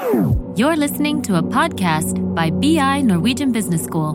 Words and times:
You're 0.00 0.76
listening 0.76 1.20
to 1.22 1.36
a 1.36 1.42
podcast 1.42 2.16
by 2.34 2.48
BI 2.48 3.02
Norwegian 3.02 3.52
Business 3.52 3.84
School. 3.84 4.14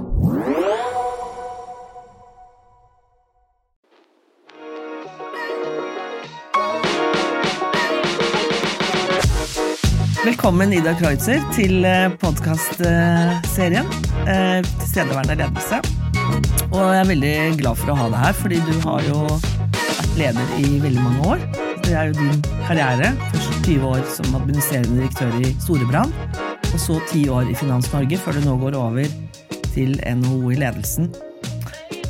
Velkommen, 10.25 10.73
Ida 10.73 10.95
Kreutzer, 10.97 11.37
til 11.53 11.85
podkastserien 12.17 13.85
Tilstedeværende 14.25 15.35
ledelse. 15.35 15.83
Og 16.71 16.81
jeg 16.81 16.99
er 17.03 17.11
veldig 17.13 17.35
glad 17.61 17.77
for 17.83 17.93
å 17.93 17.99
ha 18.01 18.09
deg 18.09 18.25
her, 18.25 18.37
fordi 18.41 18.63
du 18.65 18.73
har 18.89 19.05
jo 19.05 19.21
vært 19.29 20.17
leder 20.17 20.57
i 20.57 20.79
veldig 20.81 21.05
mange 21.05 21.35
år. 21.35 21.49
Det 21.85 21.93
er 21.93 22.09
jo 22.09 22.17
din 22.17 22.45
karriere. 22.65 23.13
Først 23.65 23.81
20 23.81 23.87
år 23.89 24.03
som 24.13 24.35
administrerende 24.37 24.93
direktør 24.99 25.31
i 25.41 25.47
Storebrand, 25.57 26.11
og 26.69 26.75
så 26.83 26.99
10 27.09 27.21
år 27.33 27.47
i 27.49 27.55
Finans 27.57 27.87
Norge, 27.89 28.19
før 28.21 28.37
du 28.37 28.43
nå 28.43 28.53
går 28.61 28.77
over 28.77 29.09
til 29.73 29.95
NHO 30.05 30.51
i 30.53 30.59
ledelsen. 30.61 31.07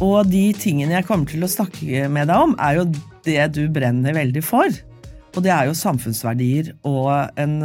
Og 0.04 0.28
de 0.28 0.52
tingene 0.60 0.98
jeg 0.98 1.08
kommer 1.08 1.32
til 1.32 1.48
å 1.48 1.52
snakke 1.54 2.10
med 2.12 2.28
deg 2.28 2.44
om, 2.44 2.58
er 2.60 2.82
jo 2.82 2.84
det 3.24 3.48
du 3.56 3.62
brenner 3.72 4.18
veldig 4.20 4.44
for. 4.44 4.68
Og 5.32 5.40
det 5.48 5.56
er 5.56 5.70
jo 5.70 5.80
samfunnsverdier 5.80 6.76
og 6.92 7.40
en 7.40 7.56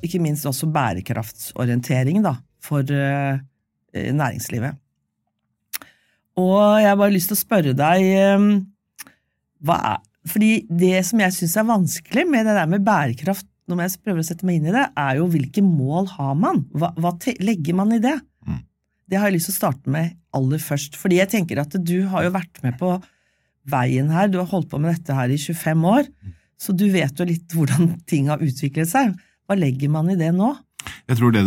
ikke 0.00 0.24
minst 0.24 0.48
også 0.48 0.72
bærekraftsorientering 0.72 2.24
da, 2.24 2.38
for 2.64 2.88
næringslivet. 2.88 4.80
Og 6.40 6.56
jeg 6.80 6.88
har 6.88 6.96
bare 7.04 7.12
lyst 7.18 7.34
til 7.34 7.36
å 7.36 7.44
spørre 7.44 7.76
deg 7.76 8.14
hva 9.60 9.84
er, 9.92 10.06
Fordi 10.28 10.50
det 10.68 11.00
som 11.08 11.22
jeg 11.22 11.32
syns 11.36 11.56
er 11.56 11.68
vanskelig 11.68 12.26
med 12.28 12.44
det 12.48 12.56
der 12.58 12.68
med 12.68 12.84
bærekraft, 12.84 13.46
når 13.70 13.84
jeg 13.84 14.02
prøver 14.04 14.22
å 14.22 14.26
sette 14.26 14.46
meg 14.46 14.58
inn 14.58 14.68
i 14.68 14.74
det, 14.74 14.86
er 14.98 15.20
jo 15.20 15.28
hvilke 15.30 15.62
mål 15.64 16.10
har 16.16 16.34
man? 16.38 16.64
Hva, 16.74 16.90
hva 16.98 17.14
legger 17.40 17.76
man 17.78 17.94
i 17.94 18.00
det? 18.02 18.16
Mm. 18.46 18.60
Det 19.10 19.20
har 19.20 19.30
jeg 19.30 19.38
lyst 19.38 19.50
til 19.50 19.54
å 19.54 19.60
starte 19.60 19.94
med 19.94 20.16
aller 20.36 20.62
først. 20.62 20.98
Fordi 20.98 21.20
jeg 21.20 21.32
tenker 21.32 21.62
at 21.62 21.76
du 21.78 21.96
har 22.10 22.26
jo 22.26 22.34
vært 22.34 22.60
med 22.64 22.76
på 22.80 22.96
veien 23.70 24.10
her. 24.12 24.28
Du 24.30 24.40
har 24.40 24.50
holdt 24.50 24.70
på 24.72 24.80
med 24.82 24.92
dette 24.96 25.16
her 25.16 25.32
i 25.32 25.38
25 25.38 25.86
år. 25.92 26.10
Så 26.60 26.74
du 26.76 26.88
vet 26.92 27.16
jo 27.16 27.28
litt 27.28 27.54
hvordan 27.56 27.94
ting 28.10 28.28
har 28.32 28.42
utviklet 28.44 28.90
seg. 28.90 29.14
Hva 29.48 29.56
legger 29.58 29.92
man 29.92 30.10
i 30.12 30.18
det 30.18 30.32
nå? 30.36 30.52
Jeg 31.10 31.18
tror 31.18 31.32
det, 31.34 31.44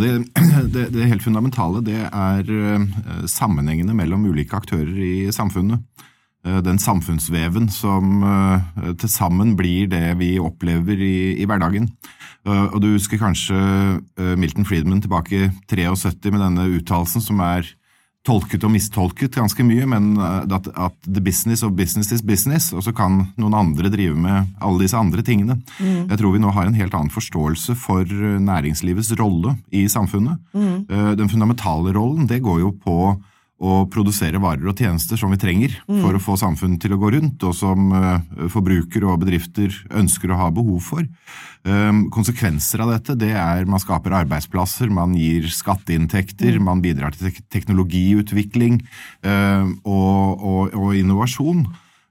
det, 0.74 0.88
det 0.94 1.10
helt 1.10 1.24
fundamentale 1.24 1.80
det 1.84 2.00
er 2.04 3.28
sammenhengene 3.30 3.94
mellom 3.96 4.26
ulike 4.30 4.58
aktører 4.58 4.98
i 4.98 5.14
samfunnet. 5.34 5.82
Den 6.44 6.76
samfunnsveven 6.76 7.70
som 7.72 8.20
til 9.00 9.08
sammen 9.08 9.54
blir 9.56 9.88
det 9.88 10.18
vi 10.20 10.34
opplever 10.36 11.00
i, 11.00 11.40
i 11.40 11.46
hverdagen. 11.48 11.86
Og 12.44 12.76
Du 12.84 12.90
husker 12.90 13.16
kanskje 13.16 13.56
Milton 14.36 14.68
Friedman 14.68 15.00
tilbake 15.00 15.38
i 15.38 15.48
73 15.72 16.28
med 16.34 16.44
denne 16.44 16.66
uttalelsen 16.76 17.24
som 17.24 17.40
er 17.40 17.70
tolket 18.24 18.64
og 18.64 18.72
mistolket 18.72 19.36
ganske 19.36 19.64
mye, 19.66 19.84
men 19.88 20.14
at, 20.16 20.68
at, 20.72 20.96
the 21.04 21.20
business 21.24 21.62
of 21.66 21.74
business 21.76 22.10
is 22.14 22.24
business, 22.24 22.70
og 22.72 22.84
så 22.86 22.94
kan 22.96 23.20
noen 23.40 23.56
andre 23.58 23.90
drive 23.92 24.16
med 24.16 24.54
alle 24.64 24.84
disse 24.84 24.96
andre 24.96 25.24
tingene. 25.26 25.58
Mm. 25.76 26.08
Jeg 26.08 26.20
tror 26.20 26.32
vi 26.32 26.40
nå 26.40 26.52
har 26.56 26.68
en 26.68 26.78
helt 26.78 26.96
annen 26.96 27.12
forståelse 27.12 27.76
for 27.78 28.08
næringslivets 28.08 29.12
rolle 29.20 29.58
i 29.76 29.84
samfunnet. 29.92 30.40
Mm. 30.56 30.88
Den 31.20 31.30
fundamentale 31.32 31.92
rollen 31.96 32.28
det 32.30 32.40
går 32.44 32.62
jo 32.64 32.72
på 32.80 32.98
å 33.64 33.84
produsere 33.90 34.40
varer 34.42 34.68
og 34.68 34.78
tjenester 34.78 35.18
som 35.20 35.32
vi 35.32 35.38
trenger 35.40 35.74
mm. 35.88 36.00
for 36.02 36.16
å 36.16 36.22
få 36.22 36.36
samfunnet 36.40 36.82
til 36.82 36.94
å 36.94 37.00
gå 37.00 37.12
rundt, 37.16 37.44
og 37.46 37.54
som 37.56 37.92
forbrukere 38.52 39.08
og 39.08 39.22
bedrifter 39.24 39.72
ønsker 39.94 40.32
å 40.32 40.40
ha 40.42 40.50
behov 40.54 40.82
for. 40.84 41.06
Konsekvenser 42.14 42.82
av 42.84 42.92
dette 42.92 43.16
det 43.16 43.32
er 43.40 43.64
man 43.70 43.80
skaper 43.80 44.18
arbeidsplasser, 44.20 44.90
man 44.92 45.14
gir 45.16 45.48
skatteinntekter, 45.48 46.58
mm. 46.58 46.66
man 46.66 46.82
bidrar 46.84 47.16
til 47.16 47.32
teknologiutvikling 47.52 48.82
og, 49.24 50.44
og, 50.44 50.76
og 50.76 50.90
innovasjon. 50.98 51.64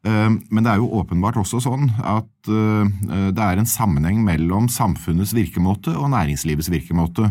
Men 0.03 0.59
det 0.65 0.71
er 0.73 0.81
jo 0.81 0.91
åpenbart 0.99 1.37
også 1.39 1.61
sånn 1.63 1.85
at 2.01 2.49
det 2.49 3.43
er 3.45 3.59
en 3.59 3.69
sammenheng 3.69 4.23
mellom 4.25 4.67
samfunnets 4.71 5.31
virkemåte 5.37 5.93
og 5.95 6.09
næringslivets 6.11 6.71
virkemåte. 6.73 7.29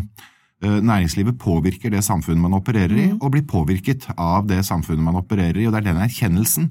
Næringslivet 0.63 1.35
påvirker 1.41 1.91
det 1.91 2.03
samfunnet 2.05 2.41
man 2.45 2.55
opererer 2.55 2.95
i, 2.95 3.09
og 3.19 3.33
blir 3.33 3.43
påvirket 3.47 4.07
av 4.15 4.47
det 4.47 4.61
samfunnet 4.63 5.03
man 5.03 5.19
opererer 5.19 5.59
i. 5.59 5.67
og 5.67 5.75
Det 5.75 5.81
er 5.81 5.89
den 5.91 6.01
erkjennelsen 6.05 6.69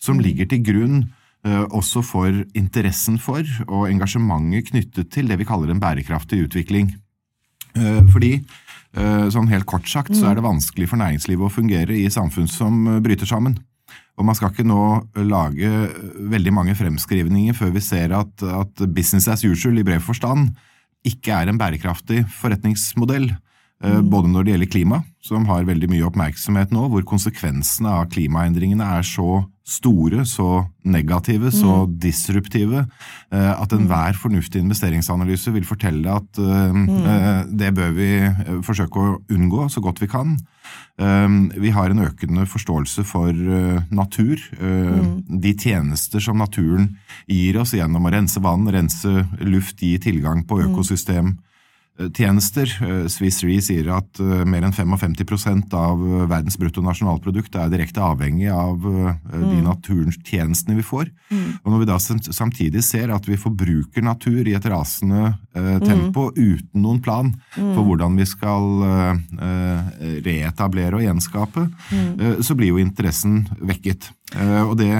som 0.00 0.22
ligger 0.22 0.48
til 0.48 0.64
grunn 0.64 1.04
også 1.44 2.00
for 2.00 2.32
interessen 2.56 3.18
for 3.20 3.44
og 3.66 3.90
engasjementet 3.90 4.70
knyttet 4.70 5.10
til 5.12 5.28
det 5.28 5.36
vi 5.36 5.44
kaller 5.44 5.74
en 5.74 5.82
bærekraftig 5.82 6.40
utvikling. 6.46 6.94
Fordi, 7.74 8.38
sånn 8.94 9.50
helt 9.52 9.68
kort 9.68 9.88
sagt, 9.90 10.14
så 10.16 10.30
er 10.30 10.38
det 10.38 10.46
vanskelig 10.46 10.88
for 10.88 11.02
næringslivet 11.02 11.44
å 11.44 11.52
fungere 11.52 11.98
i 11.98 12.08
samfunn 12.08 12.48
som 12.48 12.86
bryter 13.04 13.28
sammen. 13.28 13.58
Og 14.16 14.24
man 14.24 14.36
skal 14.38 14.52
ikke 14.52 14.66
nå 14.66 14.80
lage 15.26 15.70
veldig 16.32 16.52
mange 16.54 16.76
fremskrivninger 16.78 17.56
før 17.58 17.74
vi 17.74 17.82
ser 17.82 18.14
at, 18.16 18.44
at 18.46 18.84
business 18.94 19.28
as 19.28 19.44
usual 19.44 19.80
i 19.80 19.84
bred 19.86 20.00
forstand 20.06 20.54
ikke 21.04 21.34
er 21.36 21.50
en 21.50 21.60
bærekraftig 21.60 22.24
forretningsmodell. 22.40 23.30
Mm. 23.84 24.08
Både 24.10 24.30
når 24.32 24.46
det 24.46 24.54
gjelder 24.54 24.70
klima, 24.72 25.00
som 25.24 25.46
har 25.48 25.64
veldig 25.64 25.88
mye 25.88 26.04
oppmerksomhet 26.04 26.72
nå, 26.74 26.86
hvor 26.92 27.04
konsekvensene 27.08 27.88
av 28.02 28.08
klimaendringene 28.12 28.84
er 28.98 29.06
så 29.08 29.44
store, 29.64 30.26
så 30.28 30.66
negative, 30.84 31.48
mm. 31.48 31.54
så 31.56 31.76
disruptive, 31.88 32.82
at 33.32 33.72
enhver 33.72 34.18
fornuftig 34.20 34.60
investeringsanalyse 34.60 35.54
vil 35.54 35.64
fortelle 35.64 36.12
at 36.12 36.36
mm. 36.36 36.90
det 37.56 37.70
bør 37.72 37.94
vi 37.96 38.10
forsøke 38.66 39.00
å 39.00 39.14
unngå 39.32 39.70
så 39.72 39.80
godt 39.84 40.02
vi 40.04 40.10
kan. 40.12 40.36
Vi 41.64 41.72
har 41.72 41.94
en 41.94 42.04
økende 42.04 42.44
forståelse 42.48 43.06
for 43.08 43.32
natur. 43.88 44.44
De 44.60 45.54
tjenester 45.56 46.20
som 46.20 46.44
naturen 46.44 46.92
gir 47.24 47.56
oss 47.64 47.72
gjennom 47.72 48.04
å 48.04 48.12
rense 48.12 48.44
vann, 48.44 48.68
rense 48.68 49.24
luft, 49.40 49.80
gi 49.80 49.96
tilgang 50.04 50.44
på 50.44 50.60
økosystem 50.68 51.38
tjenester. 52.14 52.70
Swiss 53.08 53.42
Re 53.44 53.56
sier 53.62 53.88
at 53.94 54.18
mer 54.48 54.64
enn 54.66 54.74
55% 54.74 55.74
av 55.78 56.00
verdens 56.30 56.56
bruttonasjonalprodukt 56.58 57.54
er 57.60 57.70
direkte 57.72 58.02
avhengig 58.02 58.48
av 58.50 58.82
de 58.82 59.60
naturtjenestene 59.62 60.78
vi 60.78 60.86
får. 60.86 61.10
Mm. 61.30 61.46
Og 61.62 61.70
Når 61.70 61.82
vi 61.82 61.88
da 61.90 61.98
samtidig 62.34 62.82
ser 62.86 63.12
at 63.14 63.28
vi 63.28 63.38
forbruker 63.38 64.02
natur 64.02 64.42
i 64.42 64.56
et 64.58 64.66
rasende 64.70 65.36
tempo 65.54 66.30
mm. 66.30 66.40
uten 66.40 66.82
noen 66.82 67.00
plan 67.04 67.30
mm. 67.30 67.72
for 67.76 67.82
hvordan 67.86 68.18
vi 68.18 68.26
skal 68.26 68.68
reetablere 70.26 70.98
og 70.98 71.06
gjenskape, 71.06 71.68
så 72.42 72.58
blir 72.58 72.74
jo 72.74 72.82
interessen 72.82 73.44
vekket. 73.62 74.10
Og 74.66 74.74
det 74.80 74.90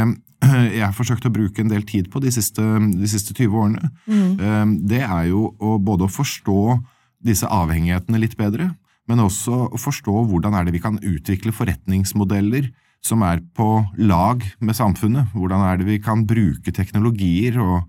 jeg 0.79 0.85
har 0.85 0.95
forsøkt 0.97 1.27
å 1.29 1.33
bruke 1.35 1.63
en 1.63 1.73
del 1.73 1.85
tid 1.89 2.11
på 2.13 2.23
de 2.25 2.33
siste, 2.35 2.63
de 2.63 3.11
siste 3.11 3.37
20 3.37 3.61
årene, 3.61 3.91
mm. 4.07 4.79
det 4.89 5.03
er 5.05 5.29
jo 5.31 5.49
å 5.59 5.77
både 5.83 6.09
å 6.09 6.13
forstå 6.13 6.61
disse 7.25 7.49
avhengighetene 7.49 8.21
litt 8.21 8.37
bedre, 8.39 8.73
men 9.09 9.21
også 9.25 9.67
å 9.69 9.81
forstå 9.81 10.25
hvordan 10.31 10.57
er 10.57 10.67
det 10.67 10.77
vi 10.77 10.83
kan 10.85 11.01
utvikle 11.01 11.53
forretningsmodeller 11.57 12.71
som 13.05 13.25
er 13.27 13.43
på 13.57 13.69
lag 14.01 14.45
med 14.65 14.77
samfunnet. 14.77 15.35
Hvordan 15.37 15.65
er 15.67 15.81
det 15.81 15.89
vi 15.89 15.99
kan 16.01 16.25
bruke 16.29 16.73
teknologier 16.73 17.59
og 17.61 17.83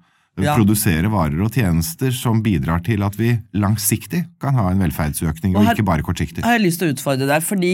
ja. 0.43 0.55
produsere 0.57 1.07
varer 1.11 1.39
og 1.45 1.55
tjenester 1.55 2.11
som 2.15 2.41
bidrar 2.43 2.83
til 2.83 3.05
at 3.07 3.15
vi 3.19 3.31
langsiktig 3.55 4.25
kan 4.43 4.57
ha 4.59 4.67
en 4.71 4.81
velferdsøkning, 4.83 5.55
og, 5.55 5.63
og 5.63 5.71
ikke 5.71 5.87
bare 5.87 6.03
kortsiktig. 6.05 6.43
Jeg 6.43 6.57
har 6.57 6.63
lyst 6.63 6.83
til 6.83 6.91
å 6.91 6.95
utfordre 6.95 7.29
deg, 7.29 7.45
fordi 7.47 7.73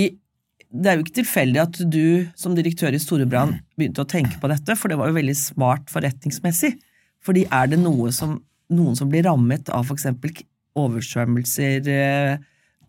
det 0.71 0.87
er 0.87 0.97
jo 0.97 1.03
ikke 1.03 1.19
tilfeldig 1.19 1.59
at 1.61 1.79
du 1.91 2.05
som 2.39 2.55
direktør 2.55 2.95
i 2.95 3.01
Storebrand 3.01 3.59
begynte 3.79 4.05
å 4.05 4.09
tenke 4.09 4.39
på 4.39 4.49
dette, 4.51 4.75
for 4.79 4.91
det 4.91 4.97
var 4.99 5.11
jo 5.11 5.17
veldig 5.17 5.35
smart 5.37 5.91
forretningsmessig. 5.91 6.73
Fordi 7.21 7.43
er 7.53 7.73
det 7.73 7.81
noe 7.81 8.11
som, 8.15 8.37
noen 8.73 8.95
som 8.97 9.11
blir 9.11 9.25
rammet 9.27 9.69
av 9.73 9.91
f.eks. 9.91 10.07
oversvømmelser, 10.79 11.91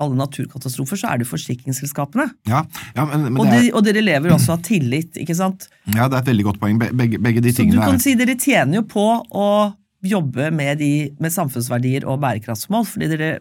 alle 0.02 0.18
naturkatastrofer, 0.18 0.98
så 0.98 1.10
er 1.12 1.20
det 1.20 1.28
forsikringsselskapene. 1.30 2.28
Ja, 2.50 2.64
ja, 2.96 3.04
men, 3.10 3.28
men 3.28 3.42
og, 3.42 3.50
de, 3.50 3.68
og, 3.74 3.84
dere 3.86 4.02
lever 4.02 4.34
også 4.34 4.56
av 4.56 4.64
tillit, 4.66 5.18
ikke 5.20 5.36
sant? 5.38 5.68
Ja, 5.92 6.06
det 6.06 6.16
er 6.16 6.22
et 6.22 6.32
veldig 6.32 6.48
godt 6.48 6.62
poeng. 6.62 6.80
Begge, 6.80 7.20
begge 7.22 7.44
de 7.44 7.54
tingene 7.54 7.78
Så 7.78 7.82
du 7.82 7.92
kan 7.92 8.02
si 8.02 8.16
dere 8.18 8.38
tjener 8.40 8.80
jo 8.80 8.86
på 8.88 9.06
å 9.30 9.48
jobbe 10.02 10.50
med, 10.54 10.80
de, 10.82 10.92
med 11.22 11.34
samfunnsverdier 11.34 12.06
og 12.10 12.22
bærekraftsmål, 12.24 12.86
fordi 12.88 13.10
dere 13.12 13.32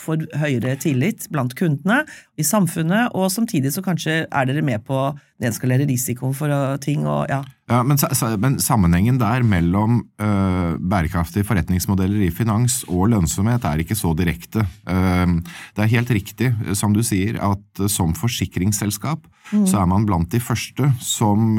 får 0.00 0.26
høyere 0.40 0.76
tillit 0.80 1.28
blant 1.32 1.54
kundene, 1.58 2.02
i 2.40 2.44
samfunnet, 2.46 3.12
og 3.14 3.30
samtidig 3.30 3.70
så 3.74 3.82
kanskje 3.84 4.24
er 4.24 4.48
dere 4.48 4.64
med 4.64 4.82
på 4.86 4.96
å 4.96 5.12
nedskalere 5.42 5.86
risikoen 5.88 6.34
for 6.36 6.50
ting 6.82 7.04
og 7.10 7.28
ja. 7.30 7.40
ja 7.70 7.80
men, 7.86 7.98
men, 8.42 8.56
sammenhengen 8.62 9.18
der 9.20 9.44
mellom 9.46 10.00
uh, 10.22 10.74
bærekraftige 10.78 11.46
forretningsmodeller 11.46 12.24
i 12.26 12.32
finans 12.34 12.80
og 12.88 13.10
lønnsomhet 13.12 13.66
er 13.68 13.82
ikke 13.82 13.98
så 13.98 14.14
direkte. 14.18 14.64
Uh, 14.88 15.38
det 15.76 15.84
er 15.84 15.92
helt 15.96 16.14
riktig, 16.14 16.50
som 16.78 16.94
du 16.96 17.02
sier, 17.06 17.38
at 17.42 17.82
uh, 17.82 17.90
som 17.90 18.14
forsikringsselskap 18.18 19.26
mm. 19.52 19.66
så 19.70 19.82
er 19.82 19.90
man 19.90 20.08
blant 20.08 20.30
de 20.34 20.42
første 20.42 20.90
som 21.02 21.58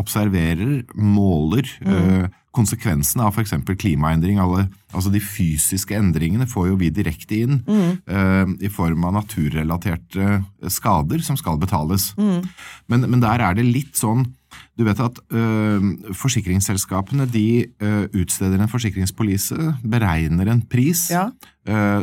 observerer, 0.00 0.82
måler, 0.96 1.68
mm 1.84 2.39
konsekvensene 2.56 3.22
av 3.22 3.36
f.eks. 3.36 3.52
klimaendring, 3.78 4.40
alle, 4.42 4.64
altså 4.90 5.12
de 5.14 5.20
fysiske 5.22 5.94
endringene, 5.94 6.48
får 6.50 6.70
jo 6.72 6.78
vi 6.80 6.88
direkte 6.90 7.38
inn 7.44 7.60
eh, 7.70 8.46
i 8.66 8.70
form 8.74 9.04
av 9.06 9.14
naturrelaterte 9.20 10.40
skader 10.70 11.22
som 11.22 11.38
skal 11.38 11.60
betales. 11.62 12.10
Men, 12.18 13.06
men 13.06 13.22
der 13.22 13.38
er 13.46 13.54
det 13.58 13.68
litt 13.68 13.94
sånn 14.00 14.26
du 14.74 14.82
vet 14.82 14.98
at 14.98 15.14
øh, 15.30 15.84
Forsikringsselskapene 16.18 17.28
de 17.30 17.68
øh, 17.70 18.08
utsteder 18.18 18.58
en 18.58 18.70
forsikringspolise, 18.72 19.54
beregner 19.86 20.50
en 20.50 20.62
pris, 20.66 21.06
Ja. 21.14 21.28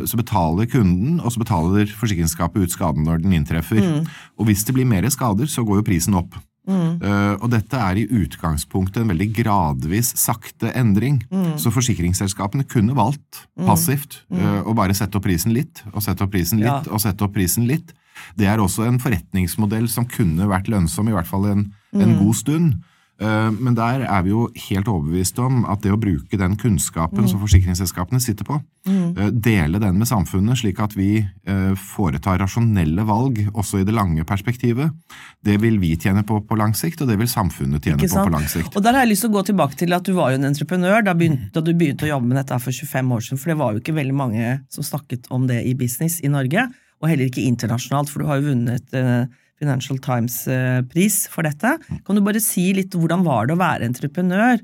så 0.08 0.16
betaler 0.16 0.64
kunden, 0.70 1.18
og 1.20 1.32
så 1.34 1.42
betaler 1.42 1.90
forsikringsskapet 1.92 2.62
ut 2.62 2.72
skaden 2.72 3.04
når 3.04 3.18
den 3.20 3.34
inntreffer. 3.36 3.82
Og 4.38 4.46
hvis 4.48 4.62
det 4.64 4.72
blir 4.78 4.86
mer 4.88 5.04
skader, 5.12 5.44
så 5.50 5.60
går 5.66 5.82
jo 5.82 5.86
prisen 5.90 6.16
opp. 6.16 6.38
Eh, 6.68 7.34
og 7.40 7.48
dette 7.50 7.78
er 7.80 7.96
i 7.96 8.06
utgangspunktet 8.20 9.00
en 9.02 9.08
veldig 9.12 9.28
gradvis 9.38 10.12
sakte 10.20 10.72
endring. 10.76 11.22
Så 11.56 11.72
forsikringsselskapene 11.72 12.66
kunne 12.68 12.96
valgt 12.98 13.46
passivt 13.56 14.20
uh, 14.32 14.60
å 14.68 14.74
bare 14.76 14.94
sette 14.94 15.16
opp 15.18 15.24
prisen 15.24 15.54
litt, 15.56 15.82
og 15.94 16.02
sette 16.04 16.24
opp 16.26 16.32
prisen 16.34 16.60
litt, 16.60 16.68
Ja. 16.68 16.82
og 16.92 17.00
sette 17.00 17.24
opp 17.24 17.32
prisen 17.34 17.66
litt. 17.66 17.94
Det 18.36 18.46
er 18.50 18.58
også 18.60 18.84
en 18.86 18.98
forretningsmodell 19.00 19.88
som 19.88 20.04
kunne 20.10 20.46
vært 20.50 20.68
lønnsom, 20.68 21.08
i 21.08 21.14
hvert 21.16 21.26
fall 21.30 21.46
en, 21.46 21.64
en 21.94 22.16
god 22.18 22.34
stund. 22.36 22.78
Eh, 23.18 23.50
Men 23.50 23.74
der 23.74 24.04
er 24.06 24.22
vi 24.22 24.30
jo 24.30 24.46
helt 24.68 24.88
overbevist 24.88 25.38
om 25.42 25.64
at 25.66 25.82
det 25.82 25.90
å 25.90 25.98
bruke 25.98 26.38
den 26.38 26.54
kunnskapen 26.60 27.26
som 27.26 27.40
forsikringsselskapene 27.42 28.20
sitter 28.22 28.46
på, 28.46 28.60
mm. 28.86 29.40
dele 29.42 29.80
den 29.82 29.98
med 29.98 30.06
samfunnet 30.06 30.60
slik 30.60 30.78
at 30.84 30.94
vi 30.94 31.18
eh, 31.18 31.72
foretar 31.74 32.38
rasjonelle 32.38 33.02
valg 33.08 33.40
også 33.50 33.80
i 33.82 33.86
det 33.88 33.96
lange 33.96 34.22
perspektivet, 34.28 34.94
det 35.42 35.58
vil 35.62 35.80
vi 35.82 35.96
tjene 35.98 36.22
på 36.26 36.40
på 36.46 36.58
lang 36.58 36.76
sikt, 36.78 37.02
og 37.02 37.10
det 37.10 37.18
vil 37.18 37.30
samfunnet 37.30 37.82
tjene 37.82 38.06
på 38.06 38.22
på 38.28 38.34
lang 38.34 38.46
sikt. 38.46 38.76
Og 38.76 38.84
der 38.84 38.94
har 38.94 39.06
jeg 39.06 39.12
lyst 39.12 39.26
til 39.26 39.32
å 39.32 39.36
gå 39.38 39.44
tilbake 39.50 39.80
til 39.82 39.96
at 39.96 40.06
du 40.06 40.14
var 40.14 40.30
jo 40.30 40.38
en 40.38 40.50
entreprenør 40.52 41.02
da, 41.02 41.16
begynt, 41.18 41.48
da 41.54 41.64
du 41.64 41.72
begynte 41.74 42.06
å 42.06 42.12
jobbe 42.12 42.30
med 42.30 42.38
dette 42.38 42.60
for 42.62 42.70
25 42.70 43.16
år 43.16 43.26
siden, 43.26 43.42
for 43.42 43.52
det 43.52 43.58
var 43.58 43.74
jo 43.74 43.82
ikke 43.82 43.98
veldig 43.98 44.14
mange 44.14 44.54
som 44.70 44.86
snakket 44.86 45.26
om 45.34 45.50
det 45.50 45.64
i 45.66 45.74
business 45.78 46.20
i 46.22 46.30
Norge, 46.30 46.68
og 47.02 47.10
heller 47.10 47.26
ikke 47.26 47.46
internasjonalt, 47.46 48.10
for 48.10 48.22
du 48.22 48.30
har 48.30 48.40
jo 48.40 48.52
vunnet 48.52 48.94
eh, 48.96 49.26
Financial 49.58 49.98
Times-pris 50.02 51.26
for 51.32 51.46
dette. 51.46 51.76
Kan 52.06 52.18
du 52.18 52.24
bare 52.24 52.42
si 52.42 52.70
litt 52.76 52.94
hvordan 52.94 53.26
var 53.26 53.48
det 53.48 53.56
å 53.56 53.60
være 53.60 53.88
entreprenør? 53.88 54.62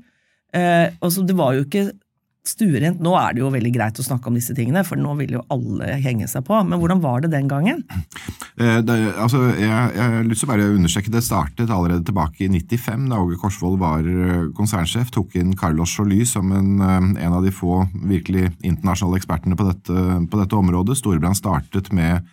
Eh, 0.55 0.87
altså, 1.03 1.25
det 1.27 1.35
var 1.37 1.55
jo 1.57 1.65
ikke 1.67 1.89
stuerent. 2.45 3.01
Nå 3.01 3.13
er 3.17 3.33
det 3.33 3.41
jo 3.41 3.49
veldig 3.53 3.71
greit 3.73 3.99
å 3.99 4.05
snakke 4.05 4.29
om 4.29 4.37
disse 4.37 4.53
tingene, 4.57 4.83
for 4.85 4.99
nå 5.01 5.15
vil 5.19 5.35
jo 5.37 5.43
alle 5.53 5.97
henge 6.03 6.27
seg 6.29 6.45
på. 6.45 6.59
Men 6.67 6.79
hvordan 6.81 7.01
var 7.03 7.23
det 7.23 7.31
den 7.33 7.49
gangen? 7.49 7.83
Eh, 8.55 8.79
Det, 8.85 8.95
altså, 9.17 9.41
jeg, 9.57 9.65
jeg 9.67 10.13
har 10.13 10.27
lyst 10.27 10.43
til 10.43 10.49
å 10.49 10.51
bare 10.53 10.69
understreke 10.75 11.11
Det 11.13 11.23
startet 11.25 11.73
allerede 11.73 12.05
tilbake 12.07 12.45
i 12.45 12.49
95, 12.51 13.09
da 13.11 13.19
Åge 13.23 13.39
Korsvold 13.41 13.79
var 13.81 14.05
eh, 14.05 14.45
konsernsjef. 14.57 15.11
Tok 15.15 15.35
inn 15.41 15.55
Carlos 15.59 15.97
Joly 15.97 16.21
som 16.29 16.53
en, 16.55 16.71
eh, 16.79 17.25
en 17.25 17.37
av 17.39 17.43
de 17.45 17.53
få 17.55 17.81
virkelig 18.05 18.51
internasjonale 18.61 19.21
ekspertene 19.21 19.57
på 19.59 19.67
dette, 19.71 20.07
på 20.29 20.41
dette 20.41 20.59
området. 20.59 20.99
Storebrand 21.01 21.39
startet 21.39 21.91
med 21.95 22.23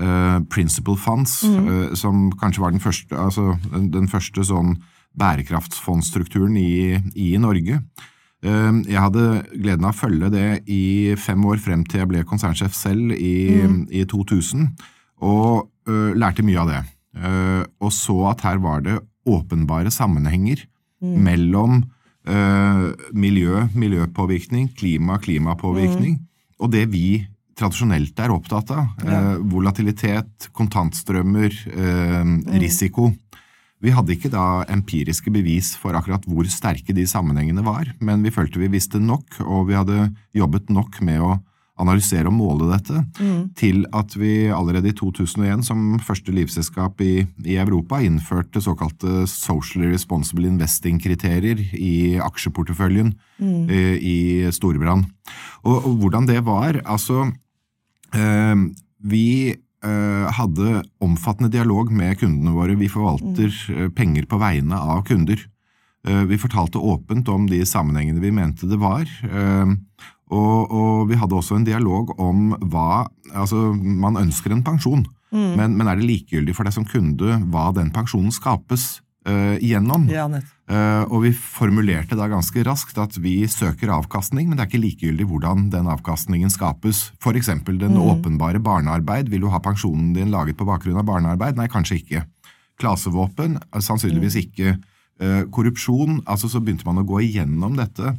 eh, 0.00 0.38
Principal 0.52 0.98
Funds, 1.00 1.40
uh, 1.44 1.94
som 1.98 2.28
kanskje 2.40 2.62
var 2.62 2.74
den 2.74 2.82
første, 2.82 3.16
altså, 3.16 3.56
den, 3.72 4.08
første 4.12 4.44
sånn 4.46 4.76
bærekraftsfondsstrukturen 5.16 6.56
i, 6.60 6.98
i 7.16 7.30
Norge. 7.40 7.80
Eh, 8.44 8.72
Jeg 8.84 9.00
hadde 9.00 9.24
gleden 9.54 9.86
av 9.88 9.94
å 9.94 9.96
følge 9.96 10.28
det 10.34 10.48
i 10.68 11.14
fem 11.16 11.40
år 11.48 11.56
frem 11.62 11.86
til 11.88 12.02
jeg 12.02 12.10
ble 12.10 12.26
konsernsjef 12.28 12.76
selv 12.76 13.16
i, 13.16 13.64
i 13.88 14.04
2000, 14.04 14.68
og 15.24 15.72
lærte 16.18 16.42
mye 16.44 16.60
av 16.60 16.68
det. 16.68 16.80
Og 17.80 17.92
så 17.94 18.16
at 18.28 18.42
her 18.44 18.58
var 18.60 18.82
det 18.84 18.98
åpenbare 19.24 19.88
sammenhenger 19.94 20.66
mellom 21.00 21.84
eh, 22.26 22.84
miljø, 23.12 23.66
miljøpåvirkning, 23.74 24.70
klima, 24.76 25.18
klimapåvirkning, 25.22 26.18
og 26.58 26.72
det 26.72 26.86
vi 26.92 27.26
tradisjonelt 27.56 28.18
er 28.20 28.34
opptatt 28.34 28.72
av. 28.74 28.90
Eh, 29.04 29.36
volatilitet, 29.52 30.50
kontantstrømmer, 30.56 31.52
eh, 31.72 32.58
risiko. 32.60 33.12
Vi 33.80 33.92
hadde 33.92 34.14
ikke 34.14 34.32
da 34.32 34.64
empiriske 34.72 35.30
bevis 35.32 35.74
for 35.76 35.92
akkurat 35.92 36.24
hvor 36.24 36.44
sterke 36.48 36.94
de 36.96 37.04
sammenhengene 37.04 37.64
var, 37.64 37.92
men 38.00 38.22
vi 38.22 38.30
følte 38.30 38.58
vi 38.58 38.72
visste 38.72 39.00
nok, 39.00 39.40
og 39.44 39.68
vi 39.68 39.76
hadde 39.76 40.14
jobbet 40.34 40.70
nok 40.72 41.00
med 41.02 41.20
å 41.20 41.36
analysere 41.76 42.30
og 42.30 42.36
måle 42.38 42.70
dette, 42.70 43.02
til 43.54 43.82
at 43.92 44.14
vi 44.16 44.48
allerede 44.48 44.88
i 44.88 44.96
2001 44.96 45.66
som 45.66 45.98
første 46.00 46.32
livselskap 46.32 47.02
i, 47.04 47.26
i 47.44 47.58
Europa 47.60 48.00
innførte 48.00 48.62
såkalte 48.64 49.26
socially 49.28 49.90
responsible 49.92 50.48
investing-kriterier 50.48 51.60
i 51.76 52.16
aksjeporteføljen 52.16 53.12
eh, 53.68 53.96
i 54.00 54.18
Storebrand. 54.56 55.04
Og, 55.66 55.76
og 55.76 55.92
hvordan 56.00 56.30
det 56.30 56.40
var, 56.48 56.80
altså 56.86 57.26
Vi 58.14 59.54
eh, 59.84 60.26
hadde 60.38 60.82
omfattende 61.02 61.50
dialog 61.52 61.90
med 61.92 62.18
kundene 62.20 62.54
våre. 62.54 62.76
Vi 62.78 62.88
forvalter 62.88 63.52
eh, 63.74 63.88
penger 63.94 64.26
på 64.26 64.38
vegne 64.40 64.78
av 64.78 65.02
kunder. 65.04 65.38
Eh, 66.06 66.24
Vi 66.24 66.38
fortalte 66.38 66.78
åpent 66.78 67.28
om 67.28 67.46
de 67.46 67.60
sammenhengene 67.66 68.20
vi 68.20 68.30
mente 68.30 68.66
det 68.66 68.78
var. 68.78 69.04
eh, 69.24 69.66
Og, 70.30 70.72
og 70.74 71.08
vi 71.08 71.14
hadde 71.14 71.36
også 71.38 71.54
en 71.56 71.64
dialog 71.64 72.18
om 72.18 72.56
hva 72.66 73.06
Altså, 73.36 73.74
man 73.76 74.16
ønsker 74.16 74.50
en 74.52 74.62
pensjon, 74.64 75.04
men, 75.56 75.76
men 75.76 75.86
er 75.88 75.96
det 75.96 76.06
likegyldig 76.06 76.54
for 76.54 76.64
deg 76.64 76.72
som 76.72 76.84
kunde 76.86 77.36
hva 77.50 77.72
den 77.74 77.90
pensjonen 77.90 78.30
skapes 78.32 79.00
eh, 79.28 79.56
gjennom? 79.64 80.06
Ja. 80.10 80.26
Eh, 80.66 81.02
og 81.06 81.22
vi 81.22 81.32
formulerte 81.36 82.18
da 82.18 82.28
ganske 82.30 82.64
raskt 82.66 82.98
at 82.98 83.18
vi 83.22 83.38
søker 83.50 83.92
avkastning, 83.94 84.48
men 84.48 84.58
det 84.58 84.64
er 84.64 84.70
ikke 84.70 84.82
likegyldig 84.82 85.28
hvordan 85.30 85.68
den 85.74 85.90
avkastningen 85.92 86.52
skapes. 86.52 87.10
For 87.22 87.38
eksempel 87.38 87.78
den 87.82 87.98
åpenbare 88.00 88.62
barnearbeid. 88.62 89.30
Vil 89.32 89.44
du 89.44 89.50
ha 89.52 89.62
pensjonen 89.62 90.14
din 90.16 90.32
laget 90.34 90.58
på 90.58 90.68
bakgrunn 90.68 90.98
av 90.98 91.06
barnearbeid? 91.08 91.58
Nei, 91.58 91.68
kanskje 91.72 92.00
ikke. 92.00 92.24
Klasevåpen? 92.82 93.60
Eh, 93.72 93.82
Sannsynligvis 93.84 94.38
ikke. 94.42 94.78
Uh, 95.16 95.46
korrupsjon? 95.48 96.18
Altså 96.28 96.50
så 96.52 96.60
begynte 96.60 96.84
man 96.84 97.00
å 97.00 97.06
gå 97.08 97.22
igjennom 97.24 97.78
dette 97.78 98.10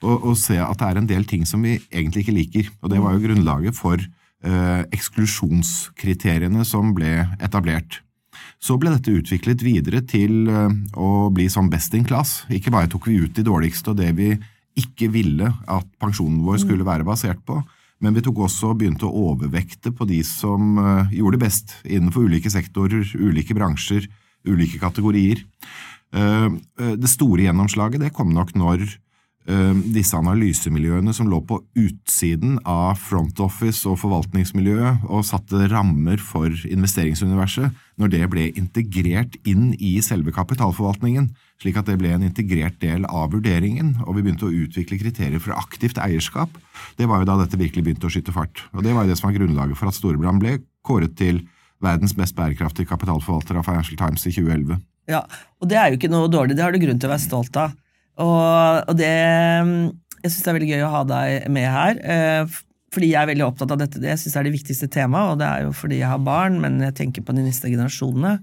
og, 0.00 0.30
og 0.30 0.38
se 0.40 0.56
at 0.56 0.78
det 0.80 0.86
er 0.88 1.00
en 1.02 1.08
del 1.10 1.26
ting 1.28 1.44
som 1.44 1.60
vi 1.64 1.74
egentlig 1.90 2.24
ikke 2.24 2.36
liker. 2.36 2.70
Og 2.80 2.92
det 2.92 3.02
var 3.02 3.12
jo 3.12 3.22
grunnlaget 3.26 3.76
for 3.76 4.00
eh, 4.00 4.82
eksklusjonskriteriene 4.94 6.64
som 6.68 6.94
ble 6.96 7.26
etablert. 7.44 8.00
Så 8.62 8.78
ble 8.80 8.90
dette 8.94 9.12
utviklet 9.12 9.62
videre 9.64 10.02
til 10.08 10.48
eh, 10.48 10.76
å 10.96 11.28
bli 11.34 11.48
som 11.52 11.70
best 11.72 11.94
in 11.94 12.06
class. 12.08 12.44
Ikke 12.52 12.72
bare 12.74 12.90
tok 12.90 13.08
vi 13.10 13.20
ut 13.22 13.34
de 13.36 13.44
dårligste 13.46 13.92
og 13.92 14.00
det 14.00 14.12
vi 14.18 14.32
ikke 14.76 15.08
ville 15.12 15.48
at 15.72 15.88
pensjonen 16.02 16.42
vår 16.44 16.60
skulle 16.64 16.84
være 16.84 17.06
basert 17.06 17.40
på, 17.48 17.62
men 18.04 18.12
vi 18.12 18.20
tok 18.24 18.42
også 18.44 18.74
og 18.74 18.80
begynte 18.82 19.08
å 19.08 19.30
overvekte 19.30 19.92
på 19.96 20.04
de 20.08 20.20
som 20.26 20.76
eh, 20.80 21.16
gjorde 21.16 21.38
det 21.38 21.44
best 21.46 21.76
innenfor 21.84 22.28
ulike 22.28 22.52
sektorer, 22.52 23.06
ulike 23.16 23.56
bransjer, 23.56 24.08
ulike 24.46 24.80
kategorier. 24.82 25.40
Eh, 26.12 26.48
Det 26.76 27.10
store 27.12 27.46
gjennomslaget 27.48 28.04
det 28.04 28.12
kom 28.16 28.34
nok 28.36 28.52
når 28.56 28.84
disse 29.46 30.16
analysemiljøene 30.18 31.12
som 31.14 31.28
lå 31.30 31.38
på 31.46 31.60
utsiden 31.78 32.56
av 32.66 32.98
front 32.98 33.38
office 33.44 33.86
og 33.86 34.00
forvaltningsmiljøet 34.00 35.04
og 35.06 35.22
satte 35.28 35.68
rammer 35.70 36.18
for 36.18 36.50
investeringsuniverset, 36.50 37.70
når 37.96 38.10
det 38.12 38.22
ble 38.32 38.48
integrert 38.58 39.38
inn 39.48 39.70
i 39.78 39.94
selve 40.04 40.34
kapitalforvaltningen, 40.34 41.30
slik 41.62 41.78
at 41.78 41.86
det 41.88 41.96
ble 42.00 42.10
en 42.16 42.26
integrert 42.26 42.80
del 42.82 43.06
av 43.06 43.30
vurderingen, 43.32 43.94
og 44.04 44.18
vi 44.18 44.26
begynte 44.26 44.48
å 44.48 44.52
utvikle 44.66 44.98
kriterier 45.00 45.42
for 45.42 45.56
aktivt 45.56 46.00
eierskap, 46.02 46.50
det 46.98 47.06
var 47.08 47.22
jo 47.22 47.30
da 47.30 47.38
dette 47.44 47.60
virkelig 47.60 47.86
begynte 47.86 48.10
å 48.10 48.12
skyte 48.12 48.34
fart. 48.34 48.66
Og 48.74 48.82
det 48.84 48.92
var 48.96 49.06
jo 49.06 49.14
det 49.14 49.20
som 49.20 49.30
var 49.30 49.38
grunnlaget 49.38 49.78
for 49.78 49.92
at 49.92 49.96
Storebrand 49.96 50.42
ble 50.42 50.58
kåret 50.86 51.16
til 51.18 51.44
verdens 51.84 52.16
mest 52.18 52.36
bærekraftige 52.36 52.88
kapitalforvalter 52.90 53.58
av 53.60 53.66
Financial 53.68 53.98
Times 54.00 54.26
i 54.26 54.34
2011. 54.34 54.82
Ja, 55.06 55.22
og 55.62 55.70
det 55.70 55.78
er 55.78 55.92
jo 55.92 56.00
ikke 56.00 56.10
noe 56.10 56.28
dårlig, 56.32 56.56
det 56.58 56.64
har 56.66 56.74
du 56.74 56.82
grunn 56.82 56.98
til 56.98 57.08
å 57.08 57.14
være 57.14 57.28
stolt 57.28 57.62
av. 57.62 57.76
Og, 58.22 58.88
og 58.88 58.94
det 58.96 59.12
Jeg 59.12 60.32
syns 60.32 60.42
det 60.42 60.50
er 60.50 60.56
veldig 60.56 60.70
gøy 60.72 60.84
å 60.86 60.92
ha 60.94 61.02
deg 61.06 61.48
med 61.52 61.68
her, 61.70 61.98
eh, 62.02 62.58
fordi 62.94 63.10
jeg 63.12 63.20
er 63.20 63.28
veldig 63.30 63.44
opptatt 63.46 63.74
av 63.74 63.80
dette. 63.82 64.00
Det 64.02 64.08
jeg 64.14 64.22
syns 64.24 64.36
er 64.40 64.46
det 64.46 64.54
viktigste 64.54 64.88
temaet, 64.90 65.34
og 65.34 65.40
det 65.42 65.48
er 65.48 65.66
jo 65.66 65.74
fordi 65.76 66.00
jeg 66.00 66.10
har 66.10 66.22
barn, 66.24 66.56
men 66.62 66.80
jeg 66.82 66.96
tenker 66.96 67.26
på 67.26 67.34
de 67.36 67.44
neste 67.44 67.70
generasjonene. 67.70 68.38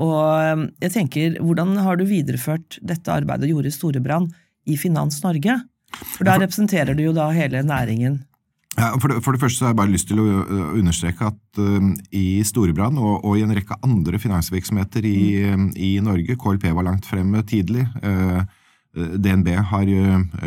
Og 0.00 0.16
eh, 0.40 0.64
jeg 0.86 0.94
tenker, 0.96 1.36
hvordan 1.44 1.76
har 1.84 2.00
du 2.00 2.06
videreført 2.08 2.80
dette 2.80 3.12
arbeidet 3.12 3.46
du 3.46 3.54
gjorde 3.54 3.70
i 3.70 3.76
Storebrand 3.76 4.32
i 4.70 4.78
Finans 4.80 5.20
Norge? 5.26 5.60
For 6.16 6.26
da 6.26 6.38
representerer 6.40 6.96
du 6.96 7.04
jo 7.04 7.14
da 7.14 7.28
hele 7.34 7.62
næringen. 7.66 8.20
Ja, 8.78 8.92
for, 9.02 9.10
det, 9.10 9.18
for 9.24 9.34
det 9.34 9.42
første 9.42 9.58
så 9.58 9.66
har 9.66 9.72
jeg 9.72 9.80
bare 9.80 9.92
lyst 9.92 10.08
til 10.08 10.20
å 10.22 10.26
understreke 10.78 11.26
at 11.32 11.58
uh, 11.58 11.88
i 12.14 12.40
Storebrand 12.46 13.00
og, 13.02 13.24
og 13.26 13.34
i 13.36 13.42
en 13.42 13.54
rekke 13.56 13.76
andre 13.82 14.20
finansvirksomheter 14.22 15.06
i, 15.10 15.20
mm. 15.50 15.66
i 15.74 15.90
Norge, 16.04 16.38
KLP 16.38 16.70
var 16.76 16.86
langt 16.86 17.08
fremme 17.10 17.42
tidlig, 17.50 17.82
ø, 18.06 18.44
DNB 18.94 19.52
har 19.70 19.86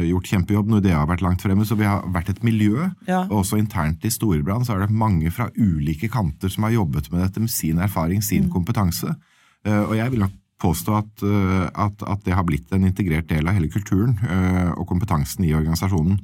gjort 0.04 0.28
kjempejobb, 0.28 0.68
Nordea 0.68 0.98
har 1.00 1.08
vært 1.08 1.24
langt 1.24 1.44
fremme, 1.46 1.64
så 1.64 1.78
vi 1.80 1.88
har 1.88 2.04
vært 2.12 2.34
et 2.34 2.42
miljø. 2.44 2.90
Ja. 3.08 3.22
Og 3.30 3.40
også 3.44 3.60
internt 3.62 4.04
i 4.04 4.12
Storebrand 4.12 4.68
så 4.68 4.76
er 4.76 4.84
det 4.84 4.98
mange 5.04 5.32
fra 5.32 5.48
ulike 5.56 6.10
kanter 6.12 6.52
som 6.52 6.68
har 6.68 6.76
jobbet 6.76 7.08
med 7.14 7.24
dette 7.24 7.44
med 7.44 7.54
sin 7.54 7.80
erfaring, 7.80 8.20
sin 8.26 8.50
kompetanse. 8.52 9.16
Eh, 9.64 9.84
Og 9.84 9.96
jeg 9.96 10.12
vil 10.12 10.26
nok 10.26 10.36
påstå 10.60 10.96
at, 10.96 11.24
eh, 11.24 11.68
at, 11.86 12.04
at, 12.08 12.26
det 12.26 12.36
har 12.36 12.44
blitt 12.48 12.72
en 12.72 12.86
integrert 12.88 13.30
del 13.30 13.48
av 13.48 13.56
hele 13.56 13.72
kulturen 13.72 14.18
eh, 14.28 14.72
og 14.76 14.88
kompetansen 14.88 15.46
i 15.48 15.54
organisasjonen. 15.56 16.20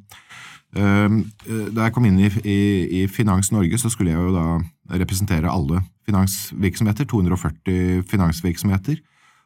Ehm, 0.78 1.24
da 1.74 1.88
jeg 1.88 1.94
kom 1.96 2.06
inn 2.06 2.20
i, 2.22 2.30
i, 2.46 2.60
i, 3.00 3.06
Finans 3.10 3.50
Norge, 3.52 3.78
så 3.82 3.90
skulle 3.90 4.12
jeg 4.14 4.22
jo 4.22 4.36
da 4.36 5.00
representere 5.02 5.50
alle 5.50 5.82
finansvirksomheter, 6.06 7.08
240 7.10 8.04
finansvirksomheter. 8.10 9.00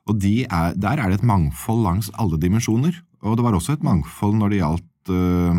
Og 0.10 0.20
de 0.20 0.44
er, 0.44 0.74
der 0.76 1.00
er 1.00 1.12
det 1.12 1.22
et 1.22 1.28
mangfold 1.28 1.84
langs 1.86 2.10
alle 2.20 2.40
dimensjoner. 2.42 2.98
Og 3.24 3.38
det 3.40 3.46
var 3.46 3.56
også 3.56 3.78
et 3.78 3.86
mangfold 3.86 4.36
når 4.36 4.52
det 4.52 4.60
gjaldt 4.60 5.12
uh, 5.14 5.56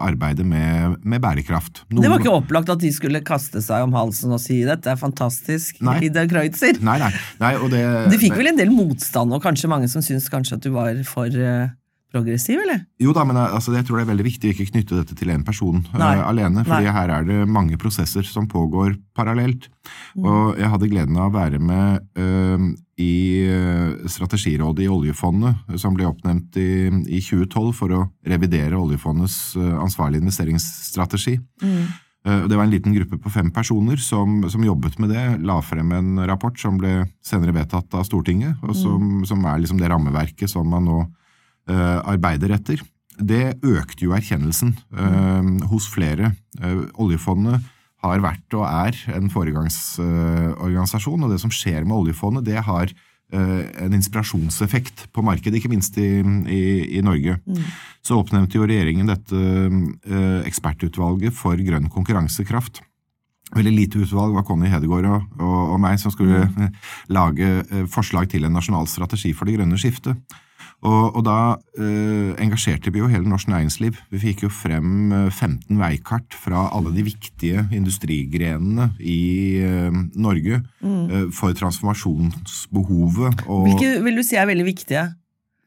arbeidet 0.00 0.46
med, 0.48 0.96
med 1.04 1.20
bærekraft. 1.20 1.84
Noen... 1.90 2.02
Det 2.04 2.12
var 2.12 2.22
ikke 2.22 2.36
opplagt 2.38 2.72
at 2.72 2.80
de 2.80 2.90
skulle 2.94 3.20
kaste 3.26 3.60
seg 3.64 3.84
om 3.84 3.96
halsen 3.96 4.32
og 4.32 4.40
si 4.42 4.62
dette 4.64 4.88
er 4.90 5.00
fantastisk, 5.00 5.82
nei. 5.84 5.98
Ida 6.08 6.24
Kreutzer. 6.30 6.80
Nei, 6.84 6.96
nei, 7.02 7.12
nei 7.42 7.54
det, 7.72 7.84
Du 8.12 8.18
fikk 8.20 8.38
vel 8.40 8.54
en 8.54 8.60
del 8.60 8.72
motstand, 8.72 9.36
og 9.36 9.44
kanskje 9.44 9.70
mange 9.72 9.90
som 9.92 10.04
syntes 10.04 10.30
kanskje 10.32 10.58
at 10.58 10.64
du 10.64 10.72
var 10.76 10.96
for 11.08 11.28
uh, 11.28 11.68
progressiv, 12.14 12.60
eller? 12.62 12.84
Jo 13.02 13.14
da, 13.16 13.24
men 13.26 13.38
altså, 13.40 13.74
jeg 13.74 13.86
tror 13.86 13.98
det 13.98 14.04
er 14.04 14.12
veldig 14.12 14.26
viktig 14.28 14.50
å 14.50 14.54
ikke 14.54 14.70
knytte 14.70 15.00
dette 15.00 15.16
til 15.18 15.32
én 15.34 15.44
person 15.46 15.82
uh, 15.94 16.04
alene. 16.28 16.64
fordi 16.66 16.92
her 16.94 17.12
er 17.16 17.26
det 17.28 17.40
mange 17.50 17.78
prosesser 17.80 18.26
som 18.28 18.46
pågår 18.50 18.94
parallelt. 19.16 19.68
Mm. 20.14 20.24
Og 20.24 20.60
jeg 20.60 20.70
hadde 20.74 20.90
gleden 20.92 21.18
av 21.18 21.32
å 21.32 21.34
være 21.34 21.60
med 21.62 22.04
uh, 22.20 22.70
i 23.02 23.14
Strategirådet 24.06 24.84
i 24.84 24.92
oljefondet, 24.92 25.74
som 25.82 25.96
ble 25.96 26.06
oppnevnt 26.06 26.54
i, 26.62 26.86
i 27.10 27.18
2012 27.18 27.72
for 27.74 27.94
å 27.96 28.04
revidere 28.30 28.78
oljefondets 28.78 29.56
ansvarlige 29.58 30.22
investeringsstrategi. 30.22 31.34
Mm. 31.64 31.80
Det 32.22 32.54
var 32.54 32.62
en 32.62 32.70
liten 32.72 32.94
gruppe 32.94 33.18
på 33.20 33.32
fem 33.34 33.50
personer 33.52 33.98
som, 34.00 34.38
som, 34.48 34.62
jobbet 34.64 34.94
med 35.02 35.10
det, 35.12 35.24
la 35.44 35.58
frem 35.60 35.90
en 35.92 36.22
rapport 36.30 36.54
som 36.56 36.78
ble 36.78 37.02
senere 37.20 37.52
vedtatt 37.58 37.98
av 37.98 38.06
Stortinget, 38.06 38.62
og 38.62 38.78
som, 38.78 39.02
mm. 39.02 39.26
som 39.28 39.42
er 39.50 39.60
liksom 39.60 39.82
det 39.82 39.90
rammeverket 39.90 40.54
som 40.54 40.70
man 40.70 40.86
nå 40.86 41.02
Eh, 41.02 41.20
arbeider 41.66 42.52
etter, 42.52 42.82
det 43.20 43.60
økte 43.62 44.06
jo 44.06 44.14
erkjennelsen 44.16 44.74
uh, 44.96 45.42
hos 45.70 45.86
flere. 45.92 46.32
Uh, 46.58 46.86
oljefondet 47.02 47.62
har 48.04 48.20
vært 48.20 48.56
og 48.58 48.66
er 48.68 48.98
en 49.16 49.30
foregangsorganisasjon, 49.32 51.24
og 51.24 51.30
det 51.32 51.40
som 51.40 51.52
skjer 51.54 51.86
med 51.86 51.96
oljefondet, 51.96 52.44
det 52.50 52.60
har 52.66 52.92
en 53.34 53.94
inspirasjonseffekt 53.96 55.06
på 55.16 55.22
markedet, 55.24 55.56
ikke 55.58 55.70
minst 55.72 55.96
i, 55.98 56.20
i, 56.52 56.98
i 56.98 57.00
Norge. 57.02 57.38
Mm. 57.48 57.62
Så 58.04 58.18
oppnevnte 58.20 58.60
jo 58.60 58.66
regjeringen 58.68 59.08
dette 59.08 59.40
ekspertutvalget 60.46 61.34
for 61.34 61.58
grønn 61.58 61.88
konkurransekraft. 61.90 62.82
Veldig 63.56 63.72
lite 63.74 64.04
utvalg 64.04 64.36
var 64.36 64.44
Conny 64.46 64.68
Hedegaard 64.70 65.08
og, 65.08 65.26
og, 65.40 65.56
og 65.72 65.82
meg 65.82 65.98
som 66.04 66.14
skulle 66.14 66.44
mm. 66.46 66.78
lage 67.16 67.50
forslag 67.90 68.28
til 68.30 68.46
en 68.46 68.54
nasjonal 68.54 68.86
strategi 68.92 69.32
for 69.34 69.48
det 69.48 69.56
grønne 69.56 69.80
skiftet. 69.80 70.20
Og, 70.84 71.16
og 71.16 71.22
da 71.24 71.38
eh, 71.80 72.34
engasjerte 72.44 72.92
vi 72.92 73.00
jo 73.00 73.08
hele 73.08 73.28
norsk 73.28 73.48
næringsliv. 73.48 73.96
Vi 74.12 74.20
fikk 74.20 74.44
jo 74.44 74.50
frem 74.52 75.08
15 75.30 75.56
eh, 75.56 75.78
veikart 75.80 76.36
fra 76.36 76.66
alle 76.76 76.92
de 76.92 77.06
viktige 77.06 77.64
industrigrenene 77.72 78.90
i 79.00 79.20
eh, 79.64 80.00
Norge 80.12 80.60
mm. 80.84 81.04
eh, 81.08 81.26
for 81.32 81.56
transformasjonsbehovet. 81.56 83.46
Og, 83.48 83.68
Hvilke 83.70 84.04
vil 84.04 84.20
du 84.20 84.24
si 84.26 84.36
er 84.36 84.50
veldig 84.50 84.68
viktige? 84.68 85.06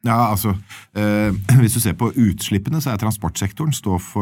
Ja, 0.06 0.30
altså, 0.30 0.54
eh, 0.94 1.34
Hvis 1.60 1.74
du 1.74 1.80
ser 1.82 1.98
på 1.98 2.12
utslippene, 2.14 2.80
så 2.80 2.94
er 2.94 3.02
transportsektoren 3.02 3.74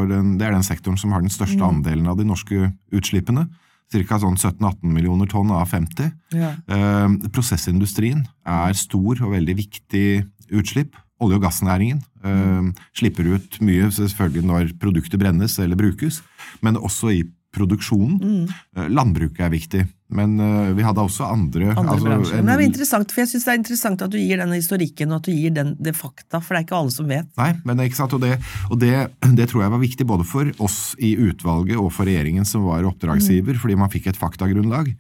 den, 0.09 0.39
det 0.41 0.49
er 0.49 0.57
den 0.57 0.65
sektoren 0.65 0.97
som 0.97 1.13
har 1.13 1.21
den 1.21 1.31
største 1.31 1.61
mm. 1.61 1.69
andelen 1.69 2.09
av 2.09 2.17
de 2.17 2.25
norske 2.25 2.73
utslippene. 2.93 3.51
Ca. 3.93 4.19
sånn 4.19 4.37
17-18 4.37 4.91
millioner 4.91 5.29
tonn 5.31 5.53
av 5.55 5.69
50. 5.71 6.11
Ja. 6.35 6.55
Eh, 6.67 7.09
prosessindustrien 7.33 8.25
er 8.43 8.75
stor 8.79 9.23
og 9.23 9.35
veldig 9.37 9.57
viktig 9.63 10.09
utslipp. 10.51 10.97
Olje- 11.23 11.39
og 11.39 11.47
gassnæringen 11.47 12.03
mm. 12.21 12.75
slipper 12.99 13.25
ut 13.25 13.55
mye 13.65 13.87
selvfølgelig 13.89 14.43
når 14.45 14.73
produkter 14.77 15.17
brennes 15.17 15.55
eller 15.63 15.79
brukes, 15.79 16.19
men 16.61 16.77
også 16.77 17.09
i 17.15 17.23
produksjonen. 17.57 18.17
Mm. 18.21 18.91
Landbruket 18.93 19.43
er 19.47 19.53
viktig, 19.53 19.83
men 20.17 20.37
uh, 20.39 20.71
vi 20.77 20.85
hadde 20.87 21.03
også 21.03 21.27
andre 21.27 21.73
Andre 21.73 21.97
altså. 21.97 22.37
En, 22.37 22.47
det 22.47 22.55
er 22.55 22.65
interessant, 22.67 23.13
for 23.13 23.25
jeg 23.25 23.33
synes 23.33 23.47
det 23.47 23.53
er 23.53 23.61
interessant 23.63 24.05
at 24.07 24.13
du 24.13 24.19
gir 24.21 24.39
denne 24.43 24.59
historikken 24.59 25.13
og 25.13 25.23
at 25.23 25.31
du 25.31 25.35
gir 25.35 25.55
den, 25.57 25.75
det 25.83 25.97
fakta, 25.99 26.41
for 26.41 26.55
det 26.55 26.61
er 26.61 26.67
ikke 26.69 26.79
alle 26.79 26.95
som 26.95 27.11
vet. 27.11 27.31
Nei, 27.41 27.51
men 27.67 27.83
ikke 27.87 27.99
sant, 27.99 28.17
og, 28.17 28.23
det, 28.23 28.37
og 28.71 28.81
det, 28.83 28.95
det, 29.39 29.49
tror 29.51 29.67
jeg 29.67 29.75
var 29.75 29.83
viktig 29.83 30.09
både 30.09 30.29
for 30.29 30.53
oss 30.67 30.81
i 31.03 31.17
utvalget 31.17 31.81
og 31.81 31.91
for 31.95 32.09
regjeringen 32.09 32.49
som 32.49 32.69
var 32.69 32.87
oppdragsgiver, 32.89 33.57
mm. 33.57 33.63
fordi 33.65 33.79
man 33.81 33.93
fikk 33.93 34.13
et 34.13 34.21
faktagrunnlag. 34.21 34.93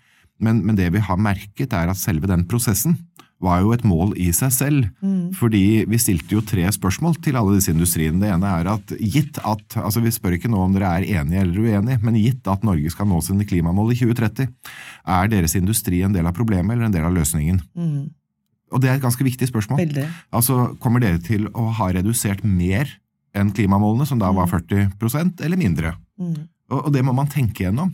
Men, 0.43 0.61
men 0.67 0.77
det 0.77 0.91
vi 0.93 1.01
har 1.01 1.21
merket, 1.21 1.73
er 1.73 1.89
at 1.89 2.01
selve 2.01 2.29
den 2.29 2.45
prosessen 2.49 2.99
var 3.43 3.61
jo 3.61 3.73
et 3.75 3.85
mål 3.85 4.15
i 4.21 4.31
seg 4.35 4.53
selv. 4.55 4.87
Mm. 5.05 5.33
Fordi 5.37 5.85
vi 5.89 6.01
stilte 6.01 6.39
jo 6.39 6.43
tre 6.45 6.65
spørsmål 6.73 7.19
til 7.25 7.37
alle 7.37 7.59
disse 7.59 7.73
industriene. 7.73 8.21
Det 8.23 8.31
ene 8.33 8.53
er 8.61 8.71
at 8.73 8.95
gitt 8.97 9.41
at 9.45 9.77
altså 9.77 10.01
Vi 10.05 10.13
spør 10.15 10.39
ikke 10.39 10.51
nå 10.53 10.63
om 10.63 10.77
dere 10.77 10.95
er 10.97 11.09
enige 11.21 11.43
eller 11.45 11.61
uenige, 11.61 12.01
men 12.03 12.21
gitt 12.21 12.49
at 12.49 12.65
Norge 12.65 12.93
skal 12.93 13.09
nå 13.11 13.21
sine 13.25 13.47
klimamål 13.49 13.93
i 13.93 13.99
2030, 14.01 14.49
er 15.19 15.33
deres 15.33 15.57
industri 15.59 16.01
en 16.03 16.17
del 16.17 16.27
av 16.27 16.37
problemet 16.37 16.77
eller 16.77 16.89
en 16.89 16.97
del 16.97 17.05
av 17.09 17.15
løsningen? 17.17 17.61
Mm. 17.77 18.07
Og 18.75 18.83
det 18.83 18.91
er 18.91 18.99
et 18.99 19.05
ganske 19.05 19.25
viktig 19.25 19.49
spørsmål. 19.51 19.85
Veldig. 19.85 20.07
Altså, 20.35 20.73
Kommer 20.83 21.05
dere 21.05 21.21
til 21.23 21.47
å 21.55 21.69
ha 21.77 21.93
redusert 21.95 22.43
mer 22.43 22.89
enn 23.37 23.53
klimamålene, 23.53 24.09
som 24.09 24.19
da 24.19 24.33
var 24.35 24.49
40 24.51 24.97
mm. 24.97 25.37
eller 25.45 25.61
mindre? 25.61 25.95
Mm. 26.19 26.49
Og, 26.73 26.81
og, 26.87 26.93
det 26.95 27.05
må 27.05 27.15
man 27.15 27.31
tenke 27.31 27.67
gjennom. 27.67 27.93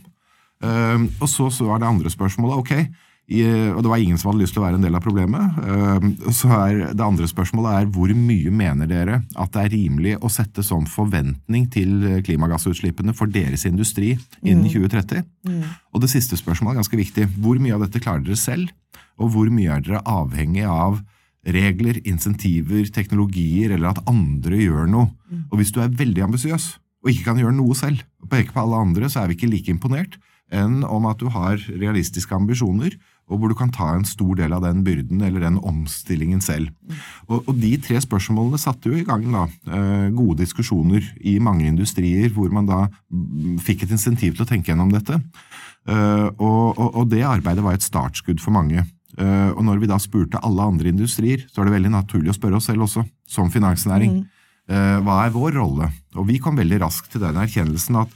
Uh, 0.63 1.03
og 1.19 1.27
så, 1.27 1.49
så 1.51 1.67
er 1.73 1.81
det 1.83 1.89
andre 1.89 2.09
spørsmålet. 2.09 2.63
ok, 2.63 3.02
og 3.23 3.79
det 3.79 3.89
var 3.89 4.01
ingen 4.03 4.17
som 4.19 4.29
hadde 4.29 4.43
lyst 4.43 4.53
til 4.53 4.59
å 4.59 4.65
være 4.65 4.77
en 4.77 4.83
del 4.83 4.97
av 4.97 5.03
problemet. 5.03 5.59
Uh, 5.63 6.31
så 6.35 6.49
er 6.57 6.81
Det 6.91 7.05
andre 7.05 7.27
spørsmålet 7.29 7.77
er 7.79 7.87
hvor 7.95 8.11
mye 8.11 8.51
mener 8.51 8.89
dere 8.89 9.21
at 9.23 9.53
det 9.55 9.63
er 9.63 9.73
rimelig 9.73 10.17
å 10.19 10.31
sette 10.31 10.65
sånn 10.65 10.85
forventning 10.91 11.69
til 11.71 12.19
klimagassutslippene 12.27 13.15
for 13.15 13.31
deres 13.31 13.65
industri 13.69 14.17
innen 14.43 14.67
2030? 14.67 15.23
Mm. 15.47 15.55
mm. 15.55 15.71
Og 15.95 16.03
det 16.03 16.11
siste 16.11 16.37
spørsmålet 16.37 16.75
er 16.75 16.81
ganske 16.83 16.99
viktig. 16.99 17.27
Hvor 17.39 17.61
mye 17.63 17.77
av 17.77 17.87
dette 17.87 18.03
klarer 18.03 18.25
dere 18.27 18.39
selv? 18.39 18.75
Og 19.21 19.31
hvor 19.33 19.49
mye 19.53 19.71
er 19.71 19.83
dere 19.85 20.03
avhengig 20.09 20.67
av 20.67 20.99
regler, 21.43 21.99
insentiver, 22.07 22.85
teknologier, 22.95 23.73
eller 23.75 23.91
at 23.91 24.03
andre 24.09 24.59
gjør 24.61 24.87
noe? 24.89 25.11
Mm. 25.29 25.47
Og 25.51 25.59
hvis 25.59 25.73
du 25.75 25.81
er 25.83 25.95
veldig 25.95 26.27
ambisiøs 26.29 26.73
og 27.03 27.11
ikke 27.11 27.31
kan 27.31 27.39
gjøre 27.41 27.55
noe 27.57 27.75
selv, 27.75 28.03
og 28.23 28.29
peker 28.31 28.55
på 28.55 28.61
alle 28.63 28.79
andre, 28.79 29.09
så 29.11 29.21
er 29.21 29.31
vi 29.31 29.37
ikke 29.37 29.51
like 29.51 29.73
imponert 29.73 30.15
enn 30.53 30.83
om 30.85 31.07
at 31.09 31.19
du 31.19 31.29
har 31.33 31.59
realistiske 31.67 32.35
ambisjoner 32.35 32.95
og 33.31 33.39
hvor 33.39 33.51
du 33.51 33.55
kan 33.57 33.71
ta 33.73 33.93
en 33.95 34.05
stor 34.07 34.35
del 34.37 34.53
av 34.55 34.63
den 34.65 34.81
byrden 34.85 35.21
eller 35.23 35.45
den 35.45 35.59
omstillingen 35.63 36.41
selv. 36.43 36.73
Og, 37.29 37.43
og 37.47 37.53
De 37.59 37.71
tre 37.81 37.99
spørsmålene 38.03 38.59
satte 38.61 38.91
jo 38.91 38.99
i 38.99 39.05
gang 39.07 39.25
da, 39.31 39.45
eh, 39.71 40.07
gode 40.15 40.41
diskusjoner 40.43 41.05
i 41.23 41.37
mange 41.43 41.65
industrier, 41.69 42.29
hvor 42.35 42.51
man 42.53 42.67
da 42.69 42.81
fikk 43.63 43.85
et 43.85 43.95
insentiv 43.95 44.35
til 44.35 44.45
å 44.45 44.49
tenke 44.49 44.73
gjennom 44.73 44.91
dette. 44.93 45.19
Eh, 45.87 46.27
og, 46.35 46.75
og, 46.75 46.89
og 46.89 47.07
det 47.11 47.23
arbeidet 47.27 47.63
var 47.63 47.79
et 47.79 47.85
startskudd 47.85 48.43
for 48.43 48.55
mange. 48.55 48.83
Eh, 49.17 49.49
og 49.53 49.63
når 49.65 49.83
vi 49.83 49.91
da 49.91 49.99
spurte 50.01 50.41
alle 50.43 50.67
andre 50.73 50.91
industrier, 50.91 51.45
så 51.47 51.61
er 51.61 51.69
det 51.69 51.77
veldig 51.77 51.93
naturlig 51.95 52.33
å 52.33 52.37
spørre 52.37 52.59
oss 52.59 52.67
selv 52.71 52.87
også, 52.89 53.05
som 53.29 53.51
finansnæring. 53.53 54.23
Mm. 54.23 54.39
Hva 55.03 55.17
er 55.25 55.33
vår 55.35 55.57
rolle? 55.59 55.89
Og 56.15 56.23
vi 56.29 56.37
kom 56.39 56.55
veldig 56.55 56.77
raskt 56.85 57.09
til 57.11 57.19
den 57.19 57.35
erkjennelsen 57.35 57.97
at 57.99 58.13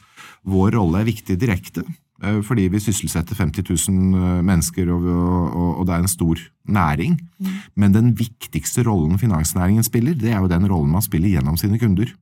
vår 0.47 0.77
rolle 0.77 1.01
er 1.01 1.09
viktig 1.09 1.35
direkte, 1.41 1.83
fordi 2.17 2.65
vi 2.73 2.79
sysselsetter 2.81 3.37
50 3.37 3.67
000 3.89 4.15
eh, 4.17 4.37
mennesker, 4.45 4.89
og, 4.89 5.03
og, 5.05 5.67
og 5.79 5.87
det 5.87 5.93
er 5.93 6.05
en 6.05 6.09
stor 6.09 6.39
næring. 6.65 7.17
Mm. 7.37 7.57
Men 7.75 7.93
den 7.93 8.13
viktigste 8.17 8.85
rollen 8.87 9.19
finansnæringen 9.21 9.85
spiller, 9.85 10.17
det 10.17 10.31
er 10.33 10.41
jo 10.41 10.49
den 10.49 10.65
rollen 10.69 10.91
man 10.91 11.05
spiller 11.05 11.29
gjennom 11.29 11.57
sine 11.57 11.79
kunder. 11.79 12.13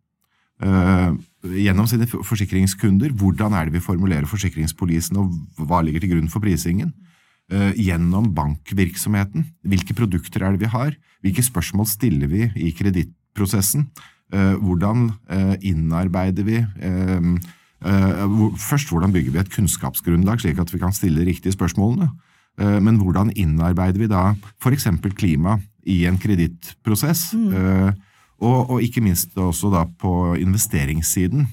Uh, 0.64 1.12
gjennom 1.52 1.88
sine 1.88 2.08
forsikringskunder. 2.08 3.12
Hvordan 3.12 3.54
er 3.54 3.68
det 3.68 3.74
vi 3.76 3.84
formulerer 3.84 4.28
forsikringspolisen, 4.28 5.18
og 5.20 5.66
hva 5.68 5.82
ligger 5.84 6.04
til 6.04 6.16
grunn 6.16 6.32
for 6.32 6.44
prisingen? 6.44 6.94
Gjennom 7.78 8.32
bankvirksomheten. 8.34 9.44
Hvilke 9.62 9.94
produkter 9.94 10.42
er 10.42 10.56
det 10.56 10.64
vi 10.64 10.72
har? 10.72 10.96
Hvilke 11.22 11.44
spørsmål 11.46 11.86
stiller 11.86 12.32
vi 12.32 12.48
i 12.56 12.72
kredittprosessen? 12.74 13.84
Hvordan 14.32 15.12
innarbeider 15.62 16.48
vi 16.48 16.64
Eh, 16.64 17.22
først 17.86 18.90
hvordan 18.90 19.14
bygger 19.14 19.36
vi 19.36 19.42
et 19.42 19.52
kunnskapsgrunnlag, 19.54 20.40
slik 20.42 20.60
at 20.60 20.72
vi 20.74 20.80
kan 20.82 20.94
stille 20.96 21.26
riktige 21.28 21.54
spørsmålene. 21.54 22.10
Eh, 22.60 22.80
men 22.82 22.98
hvordan 22.98 23.34
innarbeider 23.36 24.00
vi 24.02 24.10
da 24.10 24.32
f.eks. 24.64 24.88
klima 25.14 25.60
i 25.86 26.06
en 26.10 26.18
kredittprosess? 26.18 27.34
Mm. 27.34 27.52
Eh, 27.54 27.92
og, 28.42 28.70
og, 28.70 28.82
ikke 28.84 29.02
minst 29.02 29.38
også 29.38 29.70
da 29.72 29.86
på 29.86 30.36
investeringssiden. 30.36 31.48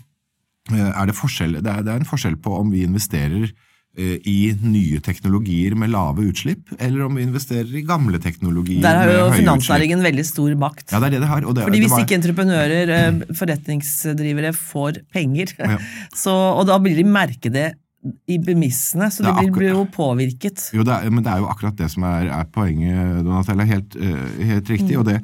Er 0.72 1.06
det, 1.06 1.14
forskjell, 1.18 1.58
det, 1.58 1.66
er, 1.66 1.82
det 1.82 1.92
er 1.92 2.00
en 2.00 2.06
forskjell 2.06 2.36
på 2.40 2.54
om 2.58 2.70
vi 2.72 2.84
investerer 2.86 3.50
Eh, 3.50 3.71
i 3.92 4.36
nye 4.56 5.02
teknologier 5.04 5.74
med 5.76 5.90
lave 5.92 6.24
utslipp, 6.24 6.70
eller 6.80 7.04
om 7.04 7.18
vi 7.18 7.26
investerer 7.26 7.68
i 7.76 7.82
gamle 7.84 8.16
teknologier 8.24 8.80
Der 8.80 8.96
har 9.02 9.10
jo 9.12 9.26
finansnæringen 9.34 10.00
veldig 10.00 10.24
stor 10.24 10.54
makt. 10.56 10.86
Ja, 10.88 11.00
det 11.02 11.10
er 11.10 11.16
det 11.18 11.20
det 11.26 11.28
har. 11.28 11.44
Det, 11.44 11.66
Fordi 11.66 11.82
Hvis 11.82 11.92
var... 11.92 12.06
ikke 12.06 12.16
entreprenører, 12.16 12.92
eh, 12.96 13.36
forretningsdrivere, 13.36 14.54
får 14.56 15.02
penger, 15.12 15.52
ja. 15.58 15.76
så, 16.24 16.32
og 16.32 16.64
da 16.70 16.80
blir 16.80 16.96
de 16.96 17.04
merke 17.04 17.52
det 17.52 17.74
i 18.02 18.36
premissene, 18.42 19.06
så 19.14 19.22
Det 19.22 19.32
de 19.46 19.50
blir, 19.54 19.70
jo 19.76 19.84
påvirket. 19.86 20.70
Jo, 20.74 20.82
det 20.82 20.94
er, 20.94 21.10
men 21.14 21.22
det 21.22 21.30
er 21.30 21.42
jo 21.42 21.46
akkurat 21.52 21.76
det 21.78 21.86
som 21.92 22.02
er, 22.08 22.26
er 22.34 22.48
poenget, 22.50 23.22
Donatella. 23.22 23.66
Helt, 23.68 23.94
eh, 23.94 24.42
helt 24.48 24.70
riktig. 24.72 24.96
Og 24.98 25.06
det, 25.06 25.20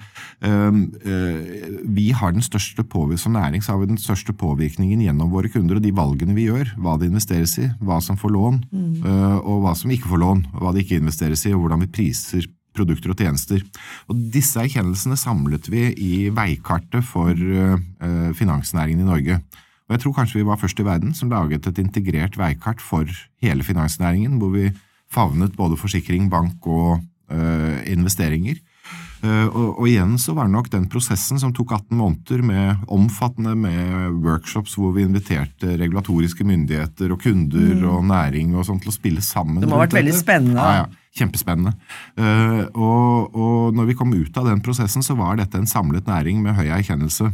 um, 0.46 0.84
uh, 1.02 1.82
vi 1.90 2.10
har 2.14 2.32
den 2.32 2.44
største 2.44 2.86
Som 3.18 3.32
næring 3.32 3.62
så 3.62 3.72
har 3.72 3.80
vi 3.80 3.86
den 3.86 3.98
største 3.98 4.32
påvirkningen 4.32 5.02
gjennom 5.02 5.30
våre 5.30 5.48
kunder 5.48 5.76
og 5.76 5.82
de 5.82 5.92
valgene 5.92 6.34
vi 6.34 6.46
gjør. 6.46 6.76
Hva 6.78 6.98
det 6.98 7.10
investeres 7.10 7.58
i, 7.58 7.68
hva 7.82 8.00
som 8.00 8.16
får 8.16 8.30
lån, 8.30 8.62
eh, 9.04 9.38
og 9.42 9.62
hva 9.64 9.74
som 9.74 9.90
ikke 9.90 10.08
får 10.08 10.22
lån. 10.22 10.46
Hva 10.54 10.72
det 10.72 10.84
ikke 10.84 11.02
investeres 11.02 11.46
i, 11.46 11.54
og 11.54 11.64
hvordan 11.64 11.82
vi 11.82 11.90
priser 11.90 12.46
produkter 12.78 13.10
og 13.10 13.18
tjenester. 13.18 13.62
Og 14.08 14.18
Disse 14.30 14.60
erkjennelsene 14.62 15.18
samlet 15.18 15.66
vi 15.72 15.88
i 15.98 16.28
veikartet 16.30 17.02
for 17.02 17.34
uh, 17.34 17.78
finansnæringen 18.38 19.02
i 19.02 19.08
Norge. 19.08 19.40
Og 19.88 19.96
jeg 19.96 20.04
tror 20.04 20.16
kanskje 20.20 20.42
vi 20.42 20.46
var 20.48 20.60
først 20.60 20.80
i 20.80 20.86
verden 20.86 21.14
som 21.16 21.32
laget 21.32 21.66
et 21.66 21.80
integrert 21.80 22.36
veikart 22.36 22.82
for 22.84 23.08
hele 23.42 23.64
finansnæringen, 23.64 24.36
hvor 24.38 24.52
vi 24.52 24.68
favnet 25.08 25.56
både 25.56 25.78
forsikring, 25.80 26.28
bank 26.30 26.66
og 26.68 27.00
øh, 27.32 27.78
investeringer. 27.88 28.60
Uh, 29.18 29.48
og, 29.50 29.80
og 29.82 29.86
igjen 29.90 30.12
så 30.22 30.30
var 30.36 30.46
det 30.46 30.54
nok 30.54 30.68
den 30.70 30.84
prosessen 30.90 31.40
som 31.42 31.50
tok 31.50 31.72
18 31.74 31.96
måneder 31.98 32.42
med 32.46 32.84
omfattende 32.94 33.56
med 33.58 34.20
workshops 34.22 34.76
hvor 34.78 34.92
vi 34.94 35.02
inviterte 35.02 35.74
regulatoriske 35.80 36.46
myndigheter 36.46 37.10
og 37.10 37.24
kunder 37.24 37.82
og 37.90 38.04
næring 38.06 38.54
og 38.54 38.68
sånn 38.68 38.78
til 38.78 38.92
å 38.92 38.94
spille 38.94 39.24
sammen. 39.24 39.58
Det 39.58 39.66
må 39.66 39.74
ha 39.74 39.88
vært 39.88 39.96
veldig 39.98 40.14
dette. 40.14 40.22
spennende. 40.22 40.62
Ja, 40.62 40.84
ja. 40.84 41.08
Kjempespennende. 41.18 41.72
Uh, 42.14 42.62
og, 42.78 43.34
og 43.34 43.74
når 43.74 43.90
vi 43.90 43.98
kom 43.98 44.14
ut 44.14 44.38
av 44.38 44.52
den 44.52 44.62
prosessen, 44.62 45.02
så 45.02 45.18
var 45.18 45.40
dette 45.40 45.58
en 45.58 45.66
samlet 45.66 46.06
næring 46.06 46.38
med 46.44 46.54
høy 46.54 46.68
erkjennelse. 46.78 47.32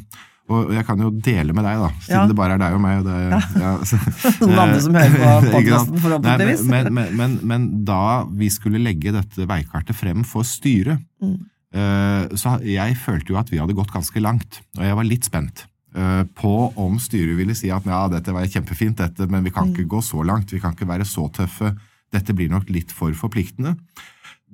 Og 0.52 0.72
jeg 0.76 0.84
kan 0.84 1.00
jo 1.00 1.08
dele 1.24 1.54
med 1.56 1.64
deg, 1.64 1.78
da, 1.80 1.88
siden 2.04 2.18
Ja. 2.18 2.26
det 2.28 2.36
bare 2.36 2.52
er 2.58 2.60
deg 2.60 2.74
og 2.76 2.80
meg. 2.84 2.98
Og 3.00 3.06
det, 3.08 3.14
ja. 3.32 3.70
Noen 4.44 4.58
andre 4.60 4.80
som 4.84 4.94
hører 4.98 5.14
på 5.14 5.24
Ikke 5.40 5.52
podcasten, 5.54 6.00
forhåpentligvis. 6.04 6.64
Men, 6.68 6.90
men, 6.92 7.14
men, 7.16 7.36
men 7.48 7.64
da 7.88 8.00
vi 8.28 8.50
skulle 8.52 8.82
legge 8.84 9.14
dette 9.16 9.46
veikartet 9.48 9.96
frem 9.96 10.24
for 10.28 10.44
styret, 10.44 11.00
Mm. 11.24 11.38
eh, 11.72 12.34
så 12.36 12.58
jeg 12.60 12.96
følte 13.00 13.32
jo 13.32 13.38
at 13.40 13.48
vi 13.50 13.56
hadde 13.62 13.72
gått 13.78 13.90
ganske 13.94 14.20
langt. 14.20 14.60
Og 14.76 14.84
jeg 14.84 14.98
var 15.00 15.08
litt 15.08 15.24
spent 15.24 15.64
eh, 15.96 16.24
på 16.36 16.52
om 16.76 16.98
styret 17.00 17.38
ville 17.38 17.54
si 17.56 17.70
at 17.72 17.86
ja, 17.88 18.02
dette 18.12 18.34
var 18.34 18.44
kjempefint, 18.44 18.98
dette, 19.00 19.24
men 19.30 19.44
vi 19.46 19.50
kan 19.54 19.70
Mm. 19.70 19.72
ikke 19.78 19.88
gå 19.96 20.02
så 20.04 20.20
langt. 20.26 20.52
Vi 20.52 20.60
kan 20.60 20.74
ikke 20.76 20.86
være 20.92 21.06
så 21.08 21.24
tøffe. 21.32 21.72
Dette 22.12 22.34
blir 22.36 22.50
nok 22.52 22.68
litt 22.68 22.92
for 22.92 23.10
forpliktende. 23.16 23.78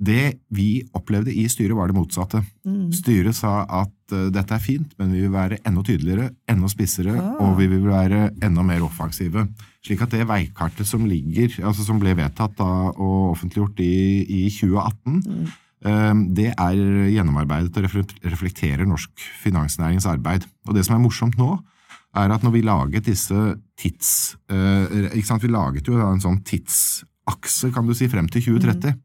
Det 0.01 0.39
vi 0.49 0.81
opplevde 0.97 1.29
i 1.33 1.43
styret, 1.51 1.75
var 1.77 1.91
det 1.91 1.95
motsatte. 1.95 2.41
Mm. 2.65 2.89
Styret 2.95 3.37
sa 3.37 3.61
at 3.69 4.15
uh, 4.15 4.29
dette 4.33 4.55
er 4.55 4.63
fint, 4.63 4.95
men 4.97 5.11
vi 5.13 5.21
vil 5.21 5.33
være 5.33 5.59
enda 5.67 5.83
tydeligere, 5.85 6.31
enda 6.49 6.69
spissere, 6.71 7.13
Ah. 7.21 7.35
og 7.45 7.59
vi 7.59 7.67
vil 7.69 7.85
være 7.85 8.31
enda 8.41 8.63
mer 8.65 8.81
offensive. 8.81 9.45
Slik 9.85 10.01
at 10.01 10.13
det 10.15 10.25
veikartet 10.29 10.89
som 10.89 11.05
ligger, 11.05 11.53
altså 11.61 11.85
som 11.85 11.99
ble 12.01 12.15
vedtatt 12.17 12.57
da, 12.57 12.69
og 12.95 13.35
offentliggjort 13.35 13.79
i, 13.85 14.25
i 14.25 14.41
2018, 14.49 15.21
eh, 15.85 16.13
det 16.37 16.49
er 16.53 16.81
gjennomarbeidet 17.13 17.77
og 17.77 17.85
reflekterer 18.25 18.85
norsk 18.89 19.11
finansnærings 19.43 20.05
arbeid. 20.09 20.45
Og 20.67 20.73
det 20.77 20.85
som 20.85 20.97
er 20.97 21.05
morsomt 21.05 21.37
nå, 21.37 21.59
er 22.17 22.33
at 22.33 22.43
når 22.43 22.51
vi 22.57 22.61
laget 22.65 23.05
disse 23.07 23.37
tids... 23.79 24.35
Uh, 24.51 25.13
ikke 25.13 25.27
sant, 25.29 25.43
Vi 25.43 25.47
laget 25.47 25.87
jo 25.87 25.95
da 25.95 26.09
en 26.11 26.19
sånn 26.19 26.41
tidsakse, 26.43 27.71
kan 27.71 27.87
du 27.87 27.93
si, 27.95 28.09
frem 28.11 28.27
til 28.27 28.43
2030. 28.49 28.89
Eh, 28.91 28.99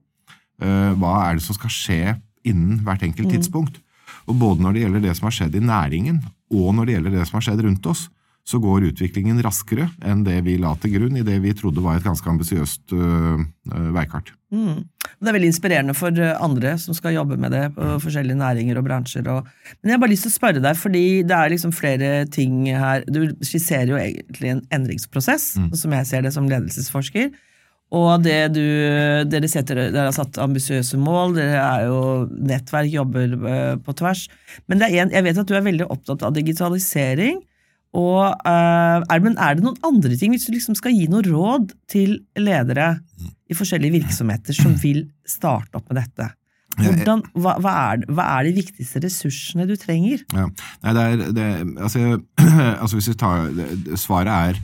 hva 0.56 1.12
er 1.26 1.36
det 1.36 1.44
som 1.44 1.56
skal 1.56 1.72
skje 1.72 2.00
innen 2.46 2.80
hvert 2.86 3.04
enkelt 3.04 3.28
tidspunkt. 3.34 3.80
Og 4.26 4.38
både 4.40 4.64
når 4.64 4.74
det 4.74 4.84
gjelder 4.84 5.06
det 5.06 5.14
som 5.18 5.28
har 5.28 5.36
skjedd 5.38 5.56
i 5.58 5.64
næringen, 5.64 6.20
og 6.54 6.74
når 6.76 6.86
det 6.86 6.96
gjelder 6.96 7.16
det 7.18 7.26
som 7.28 7.38
har 7.38 7.46
skjedd 7.48 7.64
rundt 7.66 7.90
oss, 7.90 8.06
så 8.46 8.60
går 8.62 8.92
utviklingen 8.92 9.40
raskere 9.42 9.88
enn 10.06 10.20
det 10.26 10.36
vi 10.46 10.54
la 10.62 10.70
til 10.78 10.92
grunn 10.92 11.16
i 11.18 11.24
det 11.26 11.40
vi 11.42 11.54
trodde 11.58 11.82
var 11.82 11.98
et 11.98 12.06
ganske 12.06 12.28
ambisiøst 12.30 12.94
øh, 12.94 13.40
veikart. 13.96 14.30
Mm. 14.54 14.84
Det 14.86 15.30
er 15.30 15.34
veldig 15.34 15.48
inspirerende 15.50 15.96
for 15.98 16.14
eh, 16.22 16.36
andre 16.38 16.76
som 16.78 16.94
skal 16.94 17.16
jobbe 17.16 17.38
med 17.42 17.50
det 17.50 17.64
på 17.74 17.96
forskjellige 18.04 18.38
næringer 18.38 18.78
og 18.78 18.86
bransjer. 18.86 19.26
Og... 19.32 19.48
Men 19.80 19.90
jeg 19.90 19.96
har 19.96 20.04
bare 20.04 20.12
lyst 20.14 20.28
til 20.28 20.34
å 20.34 20.36
spørre 20.36 20.62
deg, 20.62 20.78
fordi 20.78 21.04
det 21.26 21.34
er 21.34 21.52
liksom 21.56 21.74
flere 21.74 22.12
ting 22.30 22.68
her 22.70 23.02
Du 23.10 23.24
skisserer 23.42 23.90
jo 23.90 23.98
egentlig 23.98 24.54
en 24.54 24.62
endringsprosess, 24.78 25.48
som 25.82 25.98
jeg 25.98 26.10
ser 26.12 26.22
det 26.22 26.34
som 26.36 26.46
ledelsesforsker. 26.46 27.32
Og 27.94 28.22
det 28.24 28.38
du, 28.56 28.64
dere, 29.30 29.48
setter, 29.50 29.78
dere 29.94 30.08
har 30.08 30.14
satt 30.14 30.40
ambisiøse 30.42 30.98
mål, 30.98 31.36
dere 31.36 31.60
er 31.62 31.84
jo 31.86 31.98
nettverk, 32.26 32.90
jobber 32.90 33.36
eh, 33.36 33.74
på 33.78 33.94
tvers. 34.00 34.24
Men 34.66 34.82
det 34.82 34.90
en, 34.90 35.12
jeg 35.14 35.26
vet 35.26 35.38
at 35.38 35.46
du 35.46 35.54
er 35.54 35.66
veldig 35.66 35.86
opptatt 35.94 36.24
av 36.26 36.34
digitalisering. 36.34 37.38
Og, 37.96 38.24
eh, 38.26 38.96
er, 39.06 39.22
men 39.22 39.38
er 39.38 39.54
det 39.56 39.64
noen 39.64 39.78
andre 39.86 40.18
ting, 40.18 40.34
hvis 40.34 40.48
du 40.48 40.56
liksom 40.56 40.74
skal 40.78 40.96
gi 40.96 41.06
noe 41.12 41.22
råd 41.24 41.76
til 41.90 42.18
ledere 42.34 42.96
i 43.46 43.54
forskjellige 43.56 44.00
virksomheter 44.00 44.56
som 44.56 44.74
vil 44.82 45.04
starte 45.28 45.78
opp 45.78 45.86
med 45.92 46.02
dette? 46.02 46.32
Hvordan, 46.76 47.22
hva, 47.38 47.54
hva, 47.62 47.74
er, 47.92 48.02
hva 48.12 48.24
er 48.36 48.48
de 48.48 48.56
viktigste 48.58 49.00
ressursene 49.00 49.64
du 49.68 49.76
trenger? 49.80 50.26
Ja. 50.34 50.48
Nei, 50.82 50.92
det 50.96 51.04
er, 51.04 51.22
det, 51.38 51.46
altså, 51.86 52.18
altså 52.82 52.98
hvis 52.98 53.08
vi 53.14 53.16
tar, 53.22 53.46
Svaret 53.96 54.34
er 54.34 54.60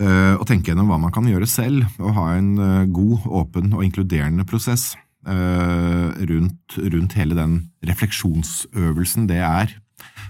øh, 0.00 0.34
å 0.40 0.46
tenke 0.48 0.72
gjennom 0.72 0.88
hva 0.90 0.98
man 1.02 1.12
kan 1.14 1.28
gjøre 1.28 1.48
selv, 1.50 1.84
og 2.00 2.16
ha 2.16 2.26
en 2.38 2.50
øh, 2.58 2.88
god, 2.92 3.28
åpen 3.42 3.72
og 3.76 3.84
inkluderende 3.86 4.46
prosess 4.48 4.94
øh, 5.28 6.10
rundt, 6.30 6.80
rundt 6.80 7.16
hele 7.20 7.38
den 7.38 7.60
refleksjonsøvelsen 7.86 9.28
det 9.30 9.40
er. 9.44 9.76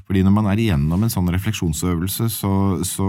Fordi 0.07 0.25
når 0.27 0.35
man 0.35 0.49
er 0.51 0.59
igjennom 0.59 1.05
en 1.07 1.13
sånn 1.13 1.31
refleksjonsøvelse, 1.31 2.27
så, 2.35 2.53
så, 2.87 3.07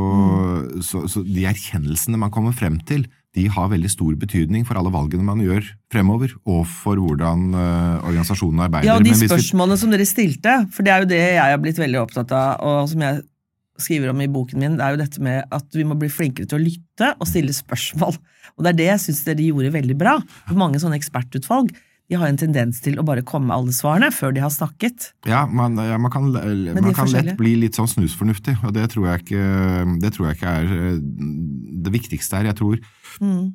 så, 0.85 1.07
så 1.09 1.23
de 1.25 1.47
erkjennelsene 1.49 2.19
man 2.21 2.33
kommer 2.33 2.53
frem 2.53 2.77
til, 2.85 3.07
de 3.31 3.45
har 3.47 3.69
veldig 3.71 3.89
stor 3.89 4.15
betydning 4.19 4.65
for 4.67 4.75
alle 4.77 4.91
valgene 4.91 5.23
man 5.23 5.39
gjør 5.41 5.63
fremover, 5.93 6.33
og 6.43 6.65
for 6.67 6.99
hvordan 6.99 7.45
uh, 7.55 8.03
organisasjonen 8.03 8.59
arbeider. 8.67 8.89
Ja, 8.89 8.97
og 8.99 9.05
de 9.07 9.13
hvis 9.13 9.23
vi- 9.23 9.29
spørsmålene 9.31 9.79
som 9.79 9.93
dere 9.93 10.07
stilte, 10.09 10.55
for 10.75 10.83
det 10.83 10.91
er 10.93 11.05
jo 11.05 11.09
det 11.13 11.21
jeg 11.21 11.39
har 11.55 11.61
blitt 11.63 11.79
veldig 11.79 12.01
opptatt 12.03 12.33
av, 12.35 12.59
og 12.59 12.89
som 12.91 13.05
jeg 13.07 13.21
skriver 13.81 14.13
om 14.13 14.21
i 14.23 14.29
boken 14.31 14.61
min, 14.61 14.77
det 14.79 14.85
er 14.85 14.95
jo 14.95 15.01
dette 15.03 15.21
med 15.25 15.45
at 15.51 15.77
vi 15.77 15.85
må 15.87 15.97
bli 15.99 16.09
flinkere 16.11 16.47
til 16.49 16.59
å 16.59 16.63
lytte 16.63 17.13
og 17.17 17.27
stille 17.29 17.53
spørsmål. 17.55 18.17
Og 18.57 18.65
det 18.65 18.73
er 18.73 18.79
det 18.81 18.89
jeg 18.93 19.05
syns 19.07 19.23
dere 19.27 19.47
gjorde 19.51 19.71
veldig 19.73 19.95
bra. 19.99 20.17
For 20.49 20.59
mange 20.59 20.79
sånne 20.81 20.97
ekspertutvalg 20.99 21.71
de 22.11 22.17
har 22.19 22.27
en 22.27 22.35
tendens 22.35 22.81
til 22.83 22.97
å 22.99 23.05
bare 23.07 23.21
komme 23.23 23.47
med 23.47 23.55
alle 23.55 23.71
svarene 23.71 24.09
før 24.11 24.33
de 24.35 24.41
har 24.43 24.51
snakket. 24.51 25.13
Ja, 25.29 25.45
man, 25.47 25.77
ja, 25.79 25.95
man 26.01 26.11
kan, 26.11 26.25
man 26.27 26.91
kan 26.97 27.07
lett 27.07 27.37
bli 27.39 27.53
litt 27.61 27.77
sånn 27.79 27.87
snusfornuftig, 27.87 28.57
og 28.67 28.73
det 28.75 28.89
tror 28.91 29.05
jeg 29.07 29.23
ikke, 29.23 29.45
det 30.03 30.11
tror 30.17 30.27
jeg 30.27 30.39
ikke 30.41 30.55
er 30.59 30.73
eh, 30.75 30.99
det 31.87 31.93
viktigste 31.95 32.41
her. 32.41 32.49
Jeg 32.51 32.59
tror 32.59 32.81
Mm. 33.21 33.53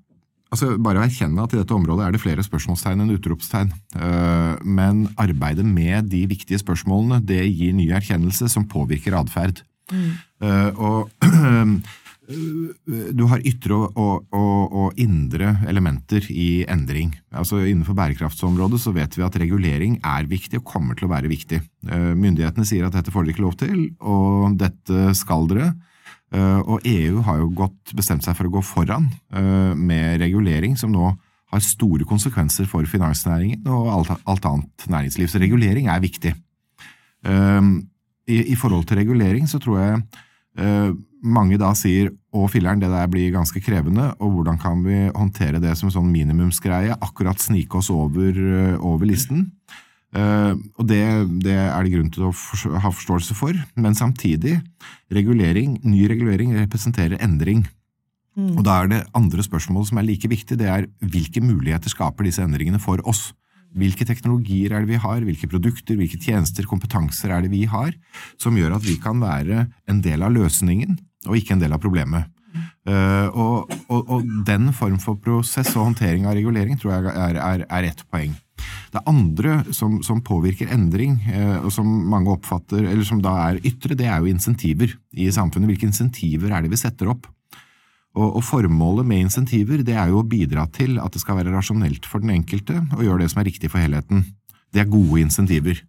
altså 0.53 0.73
Bare 0.81 1.01
å 1.01 1.05
erkjenne 1.05 1.45
at 1.45 1.53
i 1.53 1.59
dette 1.61 1.75
området 1.77 2.07
er 2.07 2.13
det 2.17 2.21
flere 2.21 2.45
spørsmålstegn 2.45 3.05
enn 3.05 3.13
utropstegn. 3.19 3.71
Eh, 3.97 4.57
Men 4.65 5.07
arbeidet 5.21 5.65
med 5.69 6.09
de 6.13 6.25
viktige 6.27 6.61
spørsmålene 6.65 7.21
det 7.25 7.43
gir 7.51 7.77
ny 7.77 7.91
erkjennelse 7.93 8.49
som 8.53 8.65
påvirker 8.69 9.17
atferd. 9.21 9.61
Eh, 9.93 10.71
Og 10.77 11.11
du 13.19 13.23
har 13.31 13.45
ytre 13.47 13.77
og, 13.77 14.25
og, 14.35 14.73
og, 14.75 14.97
indre 14.99 15.53
elementer 15.71 16.27
i 16.33 16.65
endring. 16.69 17.13
Altså 17.31 17.61
Innenfor 17.63 17.95
bærekraftsområdet 17.99 18.81
så 18.83 18.91
vet 18.97 19.15
vi 19.15 19.23
at 19.27 19.39
regulering 19.39 20.01
er 20.03 20.27
viktig 20.27 20.59
og 20.59 20.67
kommer 20.73 20.99
til 20.99 21.07
å 21.07 21.13
være 21.15 21.31
viktig. 21.31 21.61
Eh, 21.87 22.15
Myndighetene 22.19 22.67
sier 22.67 22.89
at 22.89 22.97
dette 22.99 23.15
får 23.15 23.27
dere 23.27 23.37
ikke 23.37 23.47
lov 23.47 23.59
til, 23.61 23.85
og 24.03 24.59
dette 24.59 25.13
skal 25.19 25.47
dere. 25.53 25.71
Eh, 26.35 26.59
Og 26.67 26.83
EU 26.83 27.23
har 27.23 27.39
jo 27.45 27.53
godt 27.55 27.95
bestemt 27.95 28.27
seg 28.27 28.35
for 28.35 28.49
å 28.49 28.57
gå 28.59 28.65
foran 28.65 29.13
med 29.77 30.19
regulering 30.21 30.75
som 30.79 30.91
nå 30.91 31.13
har 31.53 31.63
store 31.63 32.07
konsekvenser 32.09 32.67
for 32.67 32.87
finansnæringen 32.91 33.67
og 33.71 33.91
alt, 33.93 34.09
alt 34.27 34.49
annet 34.51 34.87
næringsliv. 34.91 35.29
Så 35.31 35.39
regulering 35.39 35.87
er 35.87 36.03
viktig. 36.03 36.33
Um, 37.23 37.87
i, 38.27 38.43
I 38.53 38.57
forhold 38.59 38.87
til 38.89 39.01
regulering 39.01 39.47
så 39.51 39.61
tror 39.63 39.81
jeg 39.81 40.01
eh, 40.59 40.91
mange 41.27 41.59
da 41.61 41.73
sier 41.79 42.13
å 42.35 42.47
filler'n, 42.51 42.81
det 42.83 42.91
der 42.93 43.09
blir 43.11 43.33
ganske 43.35 43.61
krevende, 43.65 44.11
og 44.21 44.35
hvordan 44.35 44.59
kan 44.61 44.83
vi 44.85 45.07
håndtere 45.15 45.63
det 45.63 45.75
som 45.79 45.91
sånn 45.93 46.11
minimumsgreie, 46.13 46.99
akkurat 47.03 47.41
snike 47.43 47.81
oss 47.81 47.91
over, 47.95 48.37
eh, 48.37 48.77
over 48.79 49.09
listen? 49.09 49.47
Eh, 50.17 50.53
og 50.55 50.85
det, 50.89 51.03
det 51.45 51.57
er 51.57 51.87
det 51.87 51.95
grunn 51.95 52.13
til 52.15 52.29
å 52.29 52.35
for, 52.37 52.77
ha 52.83 52.93
forståelse 52.93 53.37
for, 53.39 53.57
men 53.75 53.97
samtidig, 53.99 54.59
regulering, 55.13 55.81
ny 55.87 56.07
regulering 56.11 56.55
representerer 56.61 57.21
endring. 57.25 57.65
Og 58.37 58.61
da 58.67 58.83
er 58.83 58.89
det 58.91 58.99
andre 59.17 59.41
spørsmål 59.41 59.87
som 59.89 59.97
er 59.97 60.05
like 60.05 60.29
viktig, 60.29 60.59
det 60.61 60.69
er 60.69 60.85
hvilke 61.01 61.41
muligheter 61.41 61.89
skaper 61.89 62.27
disse 62.27 62.43
endringene 62.45 62.81
for 62.83 63.01
oss? 63.09 63.31
Hvilke 63.77 64.07
teknologier 64.09 64.73
er 64.73 64.85
det 64.85 64.95
vi 64.95 65.01
har, 65.03 65.25
hvilke 65.27 65.49
produkter, 65.51 65.99
hvilke 65.99 66.21
tjenester, 66.23 66.69
kompetanser 66.69 67.35
er 67.35 67.45
det 67.45 67.53
vi 67.53 67.65
har, 67.69 67.93
som 68.41 68.57
gjør 68.57 68.79
at 68.79 68.87
vi 68.87 68.97
kan 69.03 69.21
være 69.21 69.67
en 69.91 70.01
del 70.05 70.25
av 70.25 70.33
løsningen, 70.37 70.97
og 71.27 71.37
ikke 71.37 71.57
en 71.57 71.63
del 71.65 71.75
av 71.77 71.83
problemet. 71.83 72.31
Uh, 72.87 73.29
og, 73.35 73.73
og, 73.91 74.11
og 74.15 74.27
den 74.47 74.71
form 74.73 74.97
for 75.03 75.19
prosess 75.21 75.75
og 75.75 75.89
håndtering 75.91 76.25
av 76.25 76.37
regulering 76.39 76.79
tror 76.81 76.95
jeg 76.95 77.13
er, 77.13 77.39
er, 77.43 77.65
er 77.67 77.89
ett 77.91 78.05
poeng. 78.09 78.37
Det 78.95 79.03
andre 79.11 79.59
som, 79.75 79.99
som 80.07 80.23
påvirker 80.25 80.71
endring, 80.73 81.19
uh, 81.27 81.67
og 81.67 81.73
som 81.75 81.89
mange 82.13 82.33
oppfatter, 82.33 82.87
eller 82.87 83.05
som 83.05 83.21
da 83.25 83.35
er 83.49 83.61
ytre, 83.67 83.99
det 83.99 84.07
er 84.09 84.23
jo 84.23 84.31
insentiver 84.31 84.95
i 85.13 85.29
samfunnet. 85.35 85.69
Hvilke 85.73 85.91
insentiver 85.91 86.55
er 86.55 86.65
det 86.65 86.73
vi 86.73 86.81
setter 86.81 87.11
opp? 87.13 87.27
Og, 88.17 88.39
og 88.39 88.45
Formålet 88.47 89.07
med 89.09 89.27
insentiver 89.27 89.83
det 89.85 89.97
er 89.97 90.09
jo 90.13 90.23
å 90.23 90.27
bidra 90.27 90.65
til 90.73 90.97
at 91.03 91.13
det 91.13 91.21
skal 91.23 91.39
være 91.39 91.53
rasjonelt 91.53 92.09
for 92.09 92.25
den 92.25 92.33
enkelte 92.39 92.81
å 92.97 93.05
gjøre 93.05 93.25
det 93.25 93.33
som 93.33 93.43
er 93.43 93.51
riktig 93.51 93.71
for 93.73 93.83
helheten. 93.83 94.25
Det 94.73 94.83
er 94.83 94.91
gode 94.91 95.21
insentiver. 95.21 95.83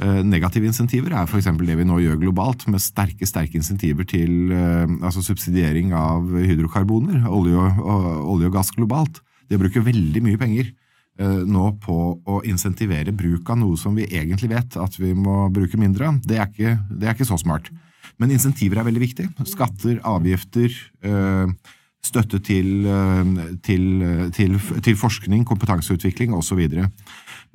Eh, 0.00 0.20
negative 0.24 0.66
insentiver 0.66 1.12
er 1.12 1.28
f.eks. 1.28 1.50
det 1.60 1.76
vi 1.76 1.86
nå 1.86 2.00
gjør 2.00 2.20
globalt, 2.22 2.66
med 2.72 2.82
sterke 2.82 3.28
sterke 3.28 3.58
insentiver 3.60 4.06
til 4.08 4.52
eh, 4.54 4.86
altså 5.04 5.22
subsidiering 5.24 5.92
av 5.96 6.30
hydrokarboner, 6.40 7.26
olje 7.28 7.58
og, 7.58 7.82
og, 7.84 8.06
olje 8.34 8.48
og 8.50 8.56
gass 8.56 8.72
globalt. 8.74 9.20
Det 9.50 9.58
bruker 9.60 9.84
veldig 9.84 10.22
mye 10.24 10.40
penger 10.40 10.70
eh, 10.70 11.42
nå 11.44 11.66
på 11.84 11.98
å 12.24 12.40
insentivere 12.48 13.12
bruk 13.14 13.52
av 13.52 13.60
noe 13.60 13.76
som 13.78 13.98
vi 13.98 14.08
egentlig 14.08 14.50
vet 14.54 14.78
at 14.80 14.98
vi 14.98 15.12
må 15.14 15.44
bruke 15.52 15.78
mindre 15.80 16.10
av. 16.10 16.22
Det, 16.24 16.40
det 16.56 17.06
er 17.06 17.14
ikke 17.14 17.28
så 17.28 17.38
smart. 17.40 17.70
Men 18.20 18.32
insentiver 18.34 18.80
er 18.80 18.88
veldig 18.88 19.02
viktig. 19.02 19.28
Skatter, 19.48 20.00
avgifter, 20.06 20.74
eh, 21.04 21.52
støtte 22.04 22.40
til, 22.44 22.86
eh, 22.88 23.34
til, 23.64 23.86
til, 24.36 24.56
til 24.84 24.96
forskning, 24.98 25.44
kompetanseutvikling 25.48 26.34
osv. 26.36 26.62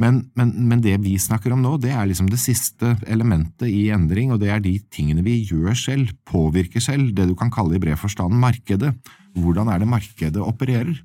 Men, 0.01 0.21
men, 0.36 0.53
men 0.69 0.84
det 0.84 0.97
vi 1.05 1.15
snakker 1.21 1.55
om 1.55 1.63
nå, 1.63 1.77
det 1.81 1.93
er 1.95 2.08
liksom 2.10 2.29
det 2.31 2.41
siste 2.41 2.95
elementet 3.08 3.69
i 3.71 3.88
endring, 3.95 4.34
og 4.34 4.41
det 4.43 4.51
er 4.51 4.63
de 4.63 4.75
tingene 4.91 5.23
vi 5.25 5.39
gjør 5.47 5.77
selv, 5.79 6.12
påvirker 6.27 6.84
selv, 6.84 7.13
det 7.15 7.29
du 7.29 7.36
kan 7.39 7.53
kalle 7.53 7.77
i 7.77 7.81
bred 7.81 7.99
forstand 7.99 8.36
markedet. 8.41 8.93
Hvordan 9.36 9.71
er 9.71 9.81
det 9.81 9.91
markedet 9.91 10.43
opererer? 10.43 10.97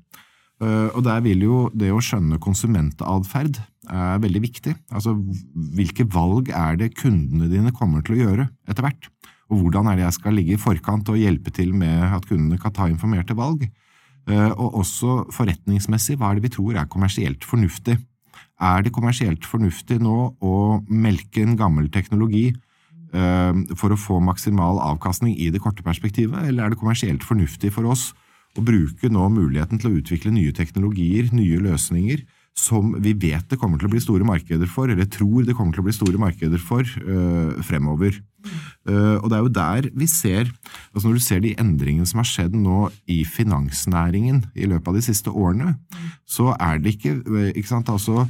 Eh, 0.61 0.89
og 0.93 1.01
der 1.07 1.23
vil 1.25 1.41
jo 1.47 1.61
det 1.73 1.89
å 1.93 2.01
skjønne 2.03 2.39
konsumentatferd 2.41 3.57
er 3.89 4.21
veldig 4.21 4.41
viktig. 4.43 4.75
Altså 4.93 5.15
hvilke 5.75 6.05
valg 6.05 6.51
er 6.53 6.77
det 6.77 6.93
kundene 6.99 7.49
dine 7.51 7.73
kommer 7.75 8.05
til 8.05 8.17
å 8.17 8.21
gjøre 8.25 8.49
etter 8.69 8.85
hvert? 8.85 9.09
Og 9.51 9.59
hvordan 9.59 9.89
er 9.91 9.99
det 9.99 10.05
jeg 10.05 10.17
skal 10.17 10.37
ligge 10.37 10.55
i 10.55 10.61
forkant 10.61 11.09
og 11.11 11.19
hjelpe 11.19 11.51
til 11.53 11.73
med 11.75 12.07
at 12.15 12.27
kundene 12.27 12.59
kan 12.61 12.73
ta 12.75 12.87
informerte 12.87 13.35
valg? 13.37 13.65
Eh, 14.29 14.51
og 14.51 14.79
også 14.83 15.25
forretningsmessig, 15.33 16.17
hva 16.19 16.31
er 16.31 16.39
det 16.39 16.47
vi 16.47 16.55
tror 16.55 16.79
er 16.79 16.89
kommersielt 16.89 17.45
fornuftig? 17.47 17.97
Er 18.61 18.83
det 18.85 18.93
kommersielt 18.93 19.45
fornuftig 19.49 19.97
nå 20.01 20.17
å 20.39 20.55
melke 20.87 21.41
en 21.43 21.57
gammel 21.59 21.89
teknologi 21.91 22.51
eh, 22.51 23.53
for 23.75 23.91
å 23.91 23.99
få 23.99 24.19
maksimal 24.23 24.79
avkastning 24.85 25.33
i 25.35 25.49
det 25.53 25.63
korte 25.63 25.83
perspektivet, 25.83 26.45
eller 26.47 26.65
er 26.65 26.73
det 26.73 26.81
kommersielt 26.81 27.25
fornuftig 27.25 27.73
for 27.75 27.89
oss 27.91 28.11
å 28.57 28.63
bruke 28.63 29.09
nå 29.09 29.27
muligheten 29.33 29.81
til 29.81 29.89
å 29.89 29.97
utvikle 30.01 30.33
nye 30.35 30.53
teknologier, 30.55 31.31
nye 31.35 31.59
løsninger, 31.63 32.23
som 32.61 32.93
vi 33.01 33.13
vet 33.17 33.47
det 33.49 33.57
kommer 33.59 33.79
til 33.81 33.89
å 33.89 33.93
bli 33.93 34.01
store 34.03 34.27
markeder 34.27 34.69
for, 34.69 34.91
eller 34.91 35.07
tror 35.09 35.45
det 35.47 35.55
kommer 35.57 35.73
til 35.73 35.83
å 35.83 35.87
bli 35.87 35.95
store 35.95 36.21
markeder 36.21 36.61
for 36.61 36.85
øh, 36.85 37.57
fremover. 37.65 38.19
Uh, 38.89 39.17
og 39.21 39.27
det 39.29 39.37
er 39.37 39.41
jo 39.45 39.53
der 39.53 39.87
vi 39.93 40.07
ser 40.09 40.47
altså 40.49 41.03
Når 41.05 41.17
du 41.19 41.21
ser 41.21 41.41
de 41.43 41.51
endringene 41.61 42.07
som 42.09 42.17
har 42.17 42.25
skjedd 42.25 42.55
nå 42.57 42.87
i 43.05 43.19
finansnæringen 43.29 44.39
i 44.57 44.65
løpet 44.65 44.89
av 44.89 44.97
de 44.97 45.03
siste 45.05 45.29
årene, 45.29 45.75
så 46.25 46.55
er 46.57 46.81
det 46.81 46.95
ikke, 46.95 47.19
eh, 47.21 47.51
ikke 47.53 47.69
sant, 47.69 47.91
altså 47.93 48.25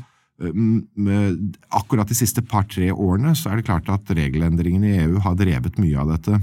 akkurat 1.77 2.09
de 2.09 2.17
siste 2.17 2.41
par-tre 2.41 2.87
årene 2.89 3.35
så 3.37 3.51
er 3.51 3.59
det 3.59 3.67
klart 3.67 3.91
at 3.93 4.09
regelendringene 4.09 4.89
i 4.89 5.03
EU 5.03 5.19
har 5.21 5.35
drevet 5.37 5.77
mye 5.77 5.99
av 6.01 6.09
dette. 6.15 6.39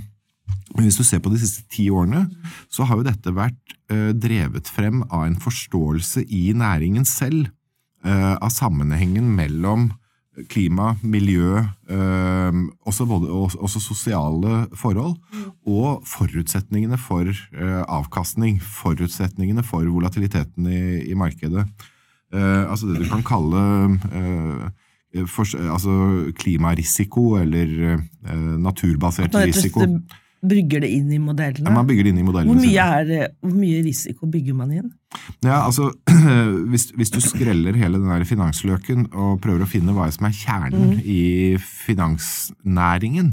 Men 0.77 0.87
hvis 0.87 1.01
du 1.01 1.03
ser 1.03 1.18
på 1.18 1.33
de 1.33 1.40
siste 1.42 1.64
ti 1.74 1.88
årene, 1.90 2.29
så 2.70 2.87
har 2.87 3.01
jo 3.01 3.09
dette 3.09 3.35
vært 3.35 3.74
drevet 4.14 4.70
frem 4.70 5.03
av 5.09 5.24
en 5.27 5.35
forståelse 5.42 6.22
i 6.31 6.44
næringen 6.55 7.09
selv 7.11 7.51
av 8.06 8.50
sammenhengen 8.54 9.26
mellom 9.34 9.88
klima, 10.46 10.92
miljø, 11.02 11.58
eh, 11.90 12.58
også, 12.87 13.06
både, 13.08 13.30
også, 13.32 13.80
sosiale 13.82 14.66
forhold, 14.76 15.16
og 15.66 16.04
forutsetningene 16.06 16.98
for 17.00 17.28
eh, 17.28 17.82
avkastning, 17.88 18.61
forutsetningene 18.62 19.64
for 19.66 19.87
volatiliteten 19.88 20.68
i, 20.70 20.82
i 21.11 21.14
markedet. 21.14 21.66
altså 22.30 22.87
det 22.87 22.98
du 23.00 23.08
kan 23.08 23.22
kalle 23.24 23.61
for, 25.32 25.48
altså 25.72 26.30
klimarisiko 26.37 27.38
eller 27.40 28.02
naturbasert 28.61 29.32
risiko 29.34 29.80
brygger 30.44 30.85
det 30.85 30.90
inn 30.94 31.11
i 31.12 31.18
modellene? 31.22 31.66
Ja, 31.66 31.74
man 31.74 31.88
bygger 31.88 32.07
det 32.07 32.12
inn 32.14 32.20
i 32.22 32.27
modellene. 32.27 32.55
Hvor 32.55 32.62
mye, 32.62 32.85
er, 32.85 33.33
hvor 33.42 33.57
mye 33.59 33.83
risiko 33.87 34.29
bygger 34.31 34.57
man 34.59 34.74
inn? 34.77 34.90
Ja, 35.44 35.62
altså, 35.64 35.90
hvis, 36.70 36.88
hvis, 36.96 37.12
du 37.14 37.20
skreller 37.24 37.77
hele 37.79 38.01
den 38.01 38.12
der 38.12 38.27
finansløken 38.29 39.09
og 39.12 39.40
prøver 39.44 39.64
å 39.64 39.70
finne 39.70 39.94
hva 39.96 40.09
som 40.14 40.29
er 40.29 40.37
kjernen 40.37 40.92
mm. 40.94 41.01
i 41.03 41.22
finansnæringen, 41.59 43.33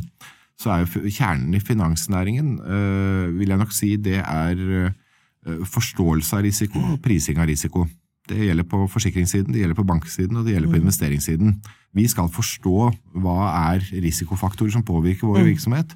så 0.59 0.71
er 0.71 0.85
jo 0.85 1.11
kjernen 1.11 1.53
i 1.57 1.61
finansnæringen, 1.61 2.55
øh, 2.63 3.35
vil 3.39 3.51
jeg 3.51 3.61
nok 3.61 3.75
si, 3.75 3.95
det 3.99 4.21
er 4.23 4.61
øh, 4.65 5.61
forståelse 5.67 6.37
av 6.37 6.45
risiko 6.47 6.81
og 6.95 6.99
prising 7.03 7.41
av 7.43 7.49
risiko. 7.51 7.85
Det 8.25 8.39
gjelder 8.47 8.65
på 8.65 8.87
forsikringssiden, 8.89 9.53
det 9.53 9.61
gjelder 9.61 9.77
på 9.77 9.85
banksiden 9.85 10.39
og 10.39 10.47
det 10.47 10.55
gjelder 10.55 10.71
på 10.71 10.79
mm. 10.79 10.85
investeringssiden. 10.87 11.57
Vi 11.95 12.07
skal 12.09 12.31
forstå 12.33 12.87
hva 13.21 13.39
er 13.73 13.83
risikofaktorer 13.93 14.73
som 14.73 14.85
påvirker 14.87 15.27
vår 15.27 15.43
mm. 15.43 15.49
virksomhet. 15.51 15.93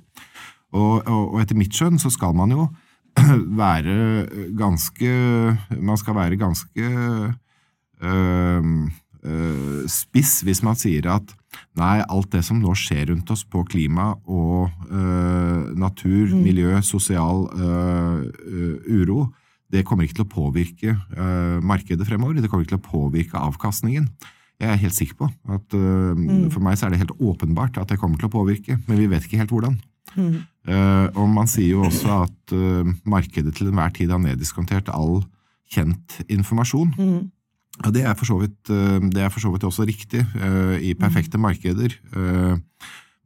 Og, 0.75 1.01
og, 1.07 1.33
og 1.33 1.41
etter 1.41 1.57
mitt 1.57 1.73
skjønn 1.73 1.99
så 2.01 2.11
skal 2.13 2.35
man 2.37 2.53
jo 2.53 2.67
være 3.63 4.27
ganske 4.57 5.09
Man 5.79 5.97
skal 5.97 6.17
være 6.17 6.39
ganske 6.39 6.85
øh, 8.03 8.87
øh, 9.25 9.83
spiss 9.89 10.39
hvis 10.45 10.63
man 10.63 10.77
sier 10.79 11.09
at 11.15 11.35
nei, 11.79 11.99
alt 12.05 12.29
det 12.31 12.43
som 12.45 12.59
nå 12.61 12.75
skjer 12.77 13.09
rundt 13.09 13.31
oss 13.33 13.41
på 13.43 13.63
klima 13.67 14.13
og 14.29 14.69
øh, 14.91 15.73
natur, 15.73 16.29
mm. 16.29 16.43
miljø, 16.45 16.81
sosial 16.85 17.47
uro, 18.85 19.25
det 19.73 19.83
kommer 19.85 20.05
ikke 20.05 20.19
til 20.21 20.27
å 20.27 20.29
påvirke 20.29 20.93
markedet 21.65 22.07
fremover. 22.07 22.37
Det 22.37 22.49
kommer 22.49 22.65
ikke 22.65 22.75
til 22.77 22.81
å 22.81 22.85
påvirke 22.85 23.41
avkastningen. 23.41 24.07
Jeg 24.61 24.69
er 24.69 24.81
helt 24.81 24.95
sikker 24.95 25.17
på 25.19 25.29
at 25.55 25.73
mm. 25.73 26.49
for 26.53 26.61
meg 26.63 26.77
så 26.77 26.87
er 26.87 26.93
det 26.93 27.01
helt 27.01 27.17
åpenbart 27.17 27.77
at 27.81 27.89
det 27.89 27.99
kommer 28.01 28.21
til 28.21 28.29
å 28.29 28.33
påvirke, 28.33 28.77
men 28.87 29.01
vi 29.01 29.09
vet 29.09 29.25
ikke 29.25 29.41
helt 29.41 29.53
hvordan. 29.53 29.77
Mm. 30.15 30.39
Uh, 30.69 31.07
og 31.17 31.27
man 31.31 31.49
sier 31.49 31.73
jo 31.73 31.87
også 31.87 32.23
at 32.27 32.53
uh, 32.53 32.87
markedet 33.09 33.55
til 33.57 33.71
enhver 33.71 33.91
tid 33.95 34.13
har 34.13 34.21
neddiskontert 34.21 34.91
all 34.93 35.21
kjent 35.73 36.19
informasjon. 36.29 36.93
Mm. 36.97 37.27
Og 37.85 37.93
det 37.95 38.03
er 38.03 38.15
for 38.17 38.27
så 38.27 38.35
vidt, 38.41 38.69
er 38.69 39.29
for 39.31 39.39
så 39.39 39.51
vidt 39.53 39.63
også 39.63 39.85
riktig 39.87 40.19
i 40.83 40.89
perfekte 40.99 41.37
mm. 41.37 41.43
markeder. 41.45 41.93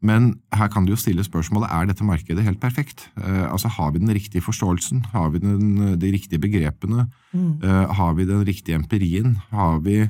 men 0.03 0.27
her 0.53 0.67
kan 0.67 0.85
du 0.85 0.91
jo 0.91 0.99
stille 0.99 1.23
spørsmålet 1.25 1.71
er 1.71 1.87
dette 1.89 2.05
markedet 2.05 2.43
helt 2.43 2.59
perfekt. 2.61 3.09
altså 3.17 3.67
Har 3.67 3.91
vi 3.91 3.99
den 4.03 4.13
riktige 4.13 4.41
forståelsen? 4.45 5.05
Har 5.09 5.29
vi 5.29 5.39
den, 5.39 5.97
de 5.97 6.11
riktige 6.11 6.39
begrepene? 6.39 7.07
Mm. 7.31 7.61
har 7.63 8.13
vi 8.13 8.25
den 8.25 8.45
riktige 8.45 8.75
empirien? 8.75 9.39
Har 9.49 9.79
vi 9.79 10.05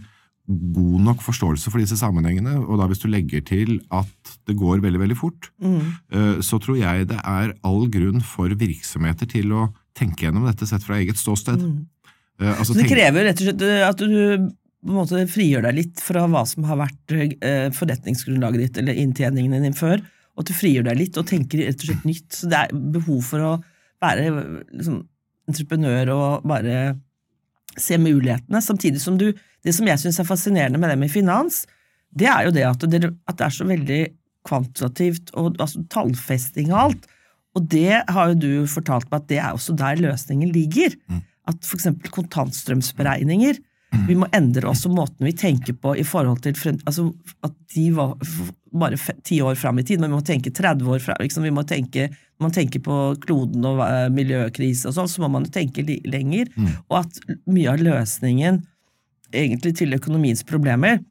god 0.48 1.04
nok 1.06 1.22
forståelse 1.24 1.72
for 1.72 1.80
disse 1.80 1.96
sammenhengene, 2.00 2.58
og 2.66 2.82
da 2.82 2.88
hvis 2.92 3.00
du 3.00 3.08
legger 3.08 3.44
til 3.48 3.78
at 3.96 4.34
det 4.48 4.58
går 4.60 4.82
veldig 4.84 5.00
veldig 5.00 5.16
fort, 5.16 5.48
mm. 5.64 6.42
så 6.44 6.60
tror 6.60 6.76
jeg 6.82 7.08
det 7.14 7.20
er 7.20 7.54
all 7.64 7.86
grunn 7.92 8.20
for 8.28 8.52
virksomheter 8.60 9.30
til 9.32 9.54
å 9.56 9.70
tenke 9.96 10.26
gjennom 10.26 10.50
dette 10.50 10.68
sett 10.68 10.84
fra 10.84 11.00
eget 11.00 11.22
ståsted. 11.22 11.64
Mm. 11.64 12.10
Uh, 12.42 12.52
altså, 12.58 12.76
det 12.76 12.90
krever 12.90 13.30
rett 13.30 13.40
og 13.40 13.48
slett 13.48 13.64
eh, 13.68 13.86
at 13.86 14.02
du 14.02 14.50
på 14.84 14.92
en 14.92 14.98
måte 14.98 15.22
frigjør 15.32 15.64
deg 15.68 15.78
litt 15.78 16.02
fra 16.04 16.26
hva 16.28 16.42
som 16.50 16.66
har 16.68 16.82
vært 16.82 17.14
forretningsgrunnlaget 17.78 18.66
ditt 18.66 18.80
eller 18.82 18.98
inntjeningen 19.00 19.64
din 19.64 19.78
før, 19.78 20.02
og 20.34 20.44
at 20.44 20.50
du 20.50 20.58
frigjør 20.58 20.90
deg 20.90 21.00
litt 21.00 21.20
og 21.22 21.30
tenker 21.30 21.62
rett 21.64 21.80
og 21.80 21.88
slett 21.88 22.08
nytt. 22.10 22.28
Så 22.36 22.50
det 22.52 22.60
er 22.60 22.74
behov 22.98 23.22
for 23.30 23.46
å 23.48 23.54
være 24.04 24.26
liksom, 24.74 24.98
entreprenør 25.48 26.12
og 26.18 26.50
bare 26.52 26.82
se 27.80 27.96
mulighetene, 28.02 28.60
samtidig 28.66 29.00
som 29.02 29.16
du 29.22 29.30
Det 29.64 29.74
som 29.76 29.88
jeg 29.88 30.02
syns 30.02 30.20
er 30.20 30.28
fascinerende 30.28 30.82
med 30.82 30.92
det 30.92 31.00
med 31.00 31.12
finans, 31.12 31.64
det 32.14 32.30
er 32.30 32.48
jo 32.48 32.54
det 32.54 32.66
at 32.68 32.86
det, 32.92 33.10
at 33.10 33.40
det 33.40 33.48
er 33.48 33.56
så 33.56 33.68
veldig 33.68 34.02
kvantitativt 34.48 35.32
og 35.40 35.56
altså, 35.58 35.84
tallfesting 35.92 36.74
og 36.74 36.80
alt. 36.86 37.06
Og 37.58 37.68
det 37.70 38.02
har 38.10 38.32
jo 38.32 38.40
du 38.40 38.50
fortalt 38.70 39.10
meg 39.12 39.22
at 39.22 39.30
det 39.30 39.40
er 39.40 39.54
også 39.54 39.76
der 39.78 40.02
løsningen 40.02 40.52
ligger. 40.54 40.96
Mm. 41.08 41.22
At 41.50 41.68
f.eks. 41.68 41.88
kontantstrømsberegninger 42.14 43.58
mm. 43.60 44.04
Vi 44.08 44.16
må 44.18 44.30
endre 44.34 44.70
også 44.70 44.92
måten 44.94 45.28
vi 45.28 45.34
tenker 45.38 45.76
på 45.76 45.96
i 46.00 46.06
forhold 46.08 46.40
til 46.46 46.56
altså 46.88 47.10
at 47.44 47.56
de 47.76 47.90
var 47.96 48.16
bare 48.74 48.98
ti 49.28 49.42
år 49.44 49.58
fram 49.60 49.78
i 49.80 49.84
tid, 49.86 50.02
men 50.02 50.10
vi 50.10 50.18
må 50.18 50.26
tenke 50.26 50.54
30 50.54 50.88
år 50.96 51.02
fram. 51.04 51.20
Liksom, 51.22 51.46
vi 51.46 51.54
må 51.54 51.66
tenke 51.68 52.08
man 52.42 52.52
tenker 52.52 52.82
på 52.84 52.96
kloden 53.24 53.64
og 53.68 53.80
uh, 53.80 54.10
miljøkrise 54.12 54.90
og 54.90 54.96
sånn, 54.98 55.12
så 55.12 55.22
må 55.24 55.30
man 55.32 55.46
jo 55.46 55.54
tenke 55.54 55.86
lenger. 55.86 56.50
Mm. 56.58 56.72
Og 56.90 56.98
at 57.04 57.20
mye 57.46 57.76
av 57.76 57.84
løsningen 57.86 58.64
egentlig 59.34 59.76
til 59.80 59.96
økonomiens 59.98 60.46
problemer 60.48 61.02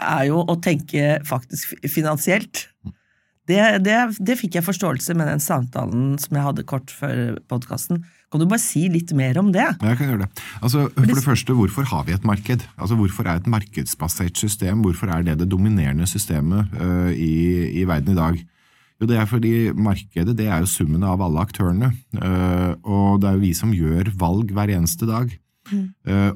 er 0.00 0.26
jo 0.30 0.42
å 0.44 0.56
tenke 0.62 1.18
faktisk 1.28 1.74
finansielt. 1.90 2.66
Det, 3.50 3.58
det, 3.82 3.96
det 4.22 4.36
fikk 4.38 4.58
jeg 4.58 4.66
forståelse 4.66 5.16
med 5.18 5.26
den 5.30 5.42
samtalen 5.42 6.14
som 6.22 6.36
jeg 6.36 6.46
hadde 6.46 6.66
kort 6.68 6.92
før 6.94 7.40
podkasten. 7.50 8.04
Kan 8.30 8.42
du 8.42 8.46
bare 8.46 8.62
si 8.62 8.84
litt 8.92 9.10
mer 9.16 9.40
om 9.40 9.48
det? 9.50 9.64
Jeg 9.82 9.98
kan 9.98 10.12
gjøre 10.12 10.22
det. 10.22 10.44
Altså, 10.62 10.84
for 10.94 11.10
det 11.10 11.24
første, 11.24 11.56
Hvorfor 11.58 11.88
har 11.90 12.04
vi 12.06 12.14
et 12.14 12.28
marked? 12.28 12.62
Altså, 12.78 12.98
Hvorfor 13.00 13.26
er 13.26 13.40
et 13.40 13.50
markedsbasert 13.50 14.38
system 14.38 14.84
hvorfor 14.86 15.10
er 15.10 15.26
det 15.26 15.40
det 15.40 15.50
dominerende 15.50 16.06
systemet 16.06 16.70
uh, 16.78 17.10
i, 17.10 17.66
i 17.80 17.86
verden 17.90 18.14
i 18.14 18.20
dag? 18.20 18.38
Jo, 19.00 19.08
det 19.08 19.18
er 19.18 19.26
fordi 19.26 19.54
markedet 19.74 20.36
det 20.38 20.46
er 20.46 20.62
jo 20.62 20.70
summen 20.70 21.02
av 21.02 21.22
alle 21.24 21.42
aktørene. 21.42 21.90
Uh, 22.14 22.76
og 22.84 23.22
det 23.22 23.30
er 23.30 23.38
jo 23.38 23.44
vi 23.48 23.54
som 23.56 23.74
gjør 23.74 24.12
valg 24.20 24.54
hver 24.54 24.76
eneste 24.76 25.10
dag. 25.10 25.32
Mm. 25.70 25.86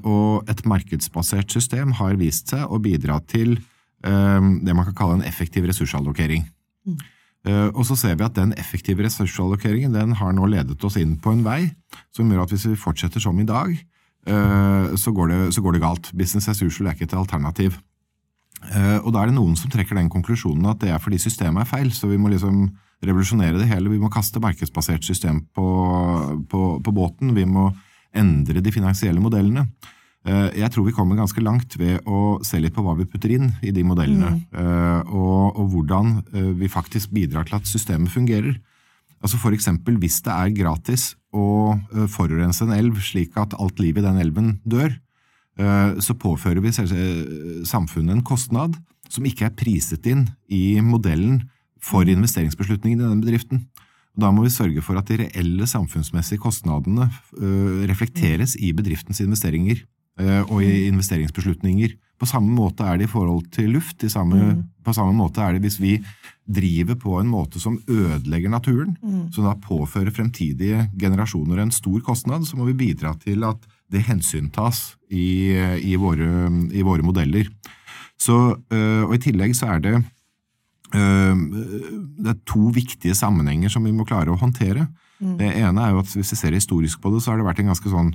Og 0.07 0.51
et 0.51 0.61
markedsbasert 0.69 1.53
system 1.53 1.95
har 2.01 2.19
vist 2.21 2.53
seg 2.53 2.65
å 2.71 2.81
bidra 2.83 3.21
til 3.31 3.57
det 4.05 4.75
man 4.77 4.85
kan 4.91 4.97
kalle 4.99 5.15
en 5.17 5.25
effektiv 5.25 5.65
ressursallokering. 5.65 6.43
Mm. 6.85 6.99
Og 7.73 7.81
så 7.89 7.97
ser 7.97 8.19
vi 8.21 8.27
at 8.27 8.37
den 8.37 8.53
effektive 8.61 9.07
ressursallokeringen 9.07 9.97
den 9.97 10.13
har 10.21 10.35
nå 10.37 10.45
ledet 10.53 10.85
oss 10.85 10.99
inn 11.01 11.17
på 11.21 11.33
en 11.33 11.41
vei 11.47 11.63
som 12.13 12.29
gjør 12.29 12.45
at 12.45 12.53
hvis 12.53 12.67
vi 12.69 12.77
fortsetter 12.79 13.25
som 13.25 13.41
i 13.41 13.49
dag, 13.49 13.73
så 15.01 15.15
går 15.17 15.33
det, 15.33 15.41
så 15.57 15.65
går 15.65 15.77
det 15.77 15.83
galt. 15.87 16.13
Business 16.13 16.51
as 16.53 16.61
usual 16.61 16.91
er 16.91 16.99
ikke 16.99 17.09
et 17.09 17.17
alternativ. 17.17 17.81
Eh, 18.73 18.99
og 19.03 19.13
da 19.13 19.23
er 19.23 19.31
det 19.31 19.37
noen 19.37 19.57
som 19.59 19.73
trekker 19.73 19.99
den 19.99 20.11
konklusjonen 20.13 20.71
at 20.71 20.81
det 20.83 20.93
er 20.95 21.03
fordi 21.03 21.21
systemet 21.21 21.65
er 21.65 21.69
feil, 21.69 21.91
så 21.93 22.09
vi 22.09 22.19
må 22.21 22.31
liksom 22.33 22.69
revolusjonere 23.05 23.61
det 23.61 23.69
hele. 23.69 23.93
Vi 23.93 24.01
må 24.01 24.09
kaste 24.13 24.41
markedsbasert 24.41 25.05
system 25.05 25.43
på, 25.55 25.67
på, 26.49 26.63
på 26.81 26.95
båten. 26.95 27.35
Vi 27.37 27.45
må 27.49 27.69
endre 28.17 28.63
de 28.65 28.73
finansielle 28.75 29.23
modellene. 29.23 29.67
Eh, 30.25 30.61
jeg 30.61 30.73
tror 30.73 30.87
vi 30.87 30.95
kommer 30.97 31.19
ganske 31.19 31.43
langt 31.45 31.77
ved 31.81 32.01
å 32.09 32.39
se 32.47 32.61
litt 32.63 32.75
på 32.75 32.85
hva 32.85 32.97
vi 32.99 33.09
putter 33.09 33.35
inn 33.37 33.51
i 33.63 33.75
de 33.75 33.85
modellene, 33.85 34.39
mm. 34.49 35.11
og, 35.13 35.59
og, 35.59 35.67
hvordan 35.75 36.15
vi 36.57 36.71
faktisk 36.73 37.13
bidrar 37.13 37.45
til 37.49 37.59
at 37.59 37.69
systemet 37.69 38.13
fungerer. 38.13 38.57
Altså 39.25 39.41
for 39.41 39.57
eksempel 39.57 39.97
hvis 40.01 40.21
det 40.25 40.33
er 40.33 40.57
gratis 40.57 41.15
å 41.35 41.75
forurense 42.13 42.65
en 42.65 42.75
elv 42.77 43.01
slik 43.05 43.37
at 43.41 43.57
alt 43.59 43.81
liv 43.81 43.99
i 43.99 44.05
den 44.05 44.21
elven 44.21 44.51
dør, 44.69 44.93
Eh, 45.55 46.01
så 46.03 46.17
påfører 46.19 46.63
vi 46.65 46.73
samfunnet 47.67 48.17
en 48.17 48.27
kostnad 48.27 48.75
som 49.11 49.27
ikke 49.29 49.47
er 49.47 49.55
priset 49.55 50.07
inn 50.11 50.27
i 50.51 50.81
modellen 50.83 51.45
for 51.79 52.03
mm. 52.03 52.17
investeringsbeslutningen 52.17 52.99
i 52.99 53.07
den 53.07 53.23
bedriften. 53.23 53.67
Da 54.15 54.31
må 54.31 54.45
vi 54.45 54.53
sørge 54.55 54.83
for 54.85 54.99
at 54.99 55.11
de 55.11 55.25
reelle 55.25 55.67
samfunnsmessige 55.67 56.43
kostnadene 56.43 57.09
eh, 57.09 57.85
reflekteres 57.91 58.55
i 58.63 58.71
bedriftens 58.77 59.21
investeringer 59.25 59.81
eh, 60.21 60.43
og 60.45 60.63
i 60.63 60.71
mm. 60.71 60.95
investeringsbeslutninger. 60.95 61.97
På 62.21 62.29
samme 62.31 62.55
måte 62.55 62.87
er 62.87 63.01
det 63.01 63.09
i 63.09 63.11
forhold 63.11 63.49
til 63.53 63.73
luft. 63.75 64.05
Samme, 64.11 64.39
mm. 64.39 64.63
På 64.87 64.95
samme 64.95 65.17
måte 65.19 65.43
er 65.43 65.57
det 65.57 65.65
hvis 65.65 65.81
vi 65.83 65.97
driver 66.47 66.95
på 67.01 67.19
en 67.19 67.31
måte 67.33 67.59
som 67.59 67.81
ødelegger 67.91 68.53
naturen, 68.53 68.95
mm. 69.03 69.33
som 69.35 69.49
da 69.49 69.57
påfører 69.59 70.15
fremtidige 70.15 70.87
generasjoner 71.01 71.65
en 71.65 71.75
stor 71.75 71.99
kostnad, 72.07 72.47
så 72.47 72.59
må 72.61 72.69
vi 72.71 72.79
bidra 72.87 73.17
til 73.19 73.43
at 73.49 73.67
det 73.91 74.07
hensyntas 74.07 74.95
i, 75.11 75.51
i, 75.83 75.97
våre, 75.99 76.31
i 76.71 76.87
våre, 76.87 77.03
modeller. 77.03 77.51
Så, 78.21 78.61
øh, 78.71 79.03
og 79.09 79.17
I 79.17 79.25
tillegg 79.27 79.57
så 79.59 79.75
er 79.75 79.83
det, 79.83 79.97
øh, 79.99 80.11
det 80.93 82.31
er 82.31 82.37
to 82.47 82.69
viktige 82.75 83.17
sammenhenger 83.19 83.73
som 83.73 83.87
vi 83.87 83.95
må 83.95 84.07
klare 84.07 84.31
å 84.31 84.39
håndtere. 84.39 84.87
Mm. 85.19 85.35
Det 85.41 85.51
ene 85.63 85.83
er 85.83 85.95
jo 85.95 86.03
at 86.03 86.13
Hvis 86.13 86.33
vi 86.35 86.39
ser 86.39 86.57
historisk 86.57 87.01
på 87.01 87.13
det, 87.15 87.23
så 87.23 87.33
har 87.33 87.41
det 87.41 87.47
vært 87.47 87.63
en 87.63 87.71
ganske 87.73 87.91
sånn 87.91 88.11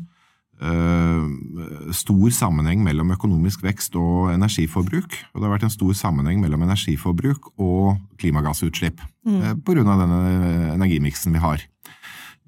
uh, 0.62 1.92
stor 1.96 2.34
sammenheng 2.36 2.84
mellom 2.86 3.14
økonomisk 3.16 3.64
vekst 3.66 3.96
og 4.00 4.32
energiforbruk. 4.34 5.18
Og 5.34 5.40
det 5.40 5.48
har 5.48 5.56
vært 5.56 5.68
en 5.70 5.76
stor 5.76 5.94
sammenheng 5.98 6.42
mellom 6.44 6.66
energiforbruk 6.68 7.52
og 7.58 8.00
klimagassutslipp. 8.22 9.02
Mm. 9.28 9.62
På 9.64 9.76
grunn 9.76 9.92
av 9.92 10.04
denne 10.04 10.74
energimiksen 10.76 11.36
vi 11.36 11.44
har. 11.44 11.64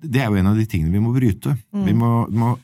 Det 0.01 0.21
er 0.21 0.29
jo 0.31 0.41
en 0.41 0.51
av 0.51 0.57
de 0.57 0.65
tingene 0.65 0.95
vi 0.95 1.03
må 1.03 1.13
bryte. 1.15 1.55
Mm. 1.73 1.87
Vi 1.87 1.95
må, 1.97 2.11
må 2.33 2.55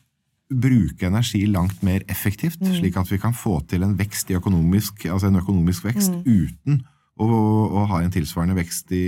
bruke 0.48 1.10
energi 1.10 1.44
langt 1.50 1.82
mer 1.84 2.06
effektivt, 2.08 2.62
mm. 2.64 2.78
slik 2.80 2.98
at 3.00 3.10
vi 3.12 3.20
kan 3.20 3.36
få 3.36 3.60
til 3.68 3.84
en 3.84 3.98
vekst 4.00 4.32
i 4.32 4.38
økonomisk, 4.38 5.04
altså 5.12 5.28
en 5.28 5.42
økonomisk 5.42 5.90
vekst 5.90 6.14
mm. 6.14 6.22
uten 6.24 6.86
å, 7.18 7.28
og, 7.68 7.82
har 7.92 8.04
en 8.04 8.14
tilsvarende 8.14 8.58
vekst 8.58 8.94
i 8.96 9.08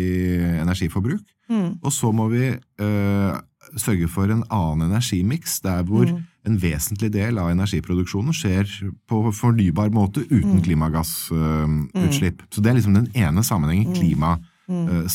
energiforbruk. 0.59 1.23
Mm. 1.49 1.79
Og 1.81 1.93
så 1.93 2.11
må 2.13 2.27
vi 2.31 2.51
øh, 2.53 3.39
sørge 3.77 4.09
for 4.11 4.31
en 4.31 4.43
annen 4.53 4.89
energimiks, 4.89 5.59
der 5.65 5.83
hvor 5.87 6.05
mm. 6.09 6.21
en 6.49 6.59
vesentlig 6.61 7.11
del 7.13 7.41
av 7.41 7.51
energiproduksjonen 7.53 8.35
skjer 8.35 8.69
på 9.09 9.23
fornybar 9.35 9.91
måte 9.95 10.25
uten 10.29 10.59
mm. 10.59 10.63
klimagassutslipp. 10.67 12.45
Øh, 12.45 12.53
så 12.53 12.63
det 12.63 12.71
er 12.71 12.79
liksom 12.79 12.97
den 12.99 13.11
ene 13.17 13.45
sammenhengen. 13.45 13.97
klima 13.97 14.37
Mm. 14.69 15.09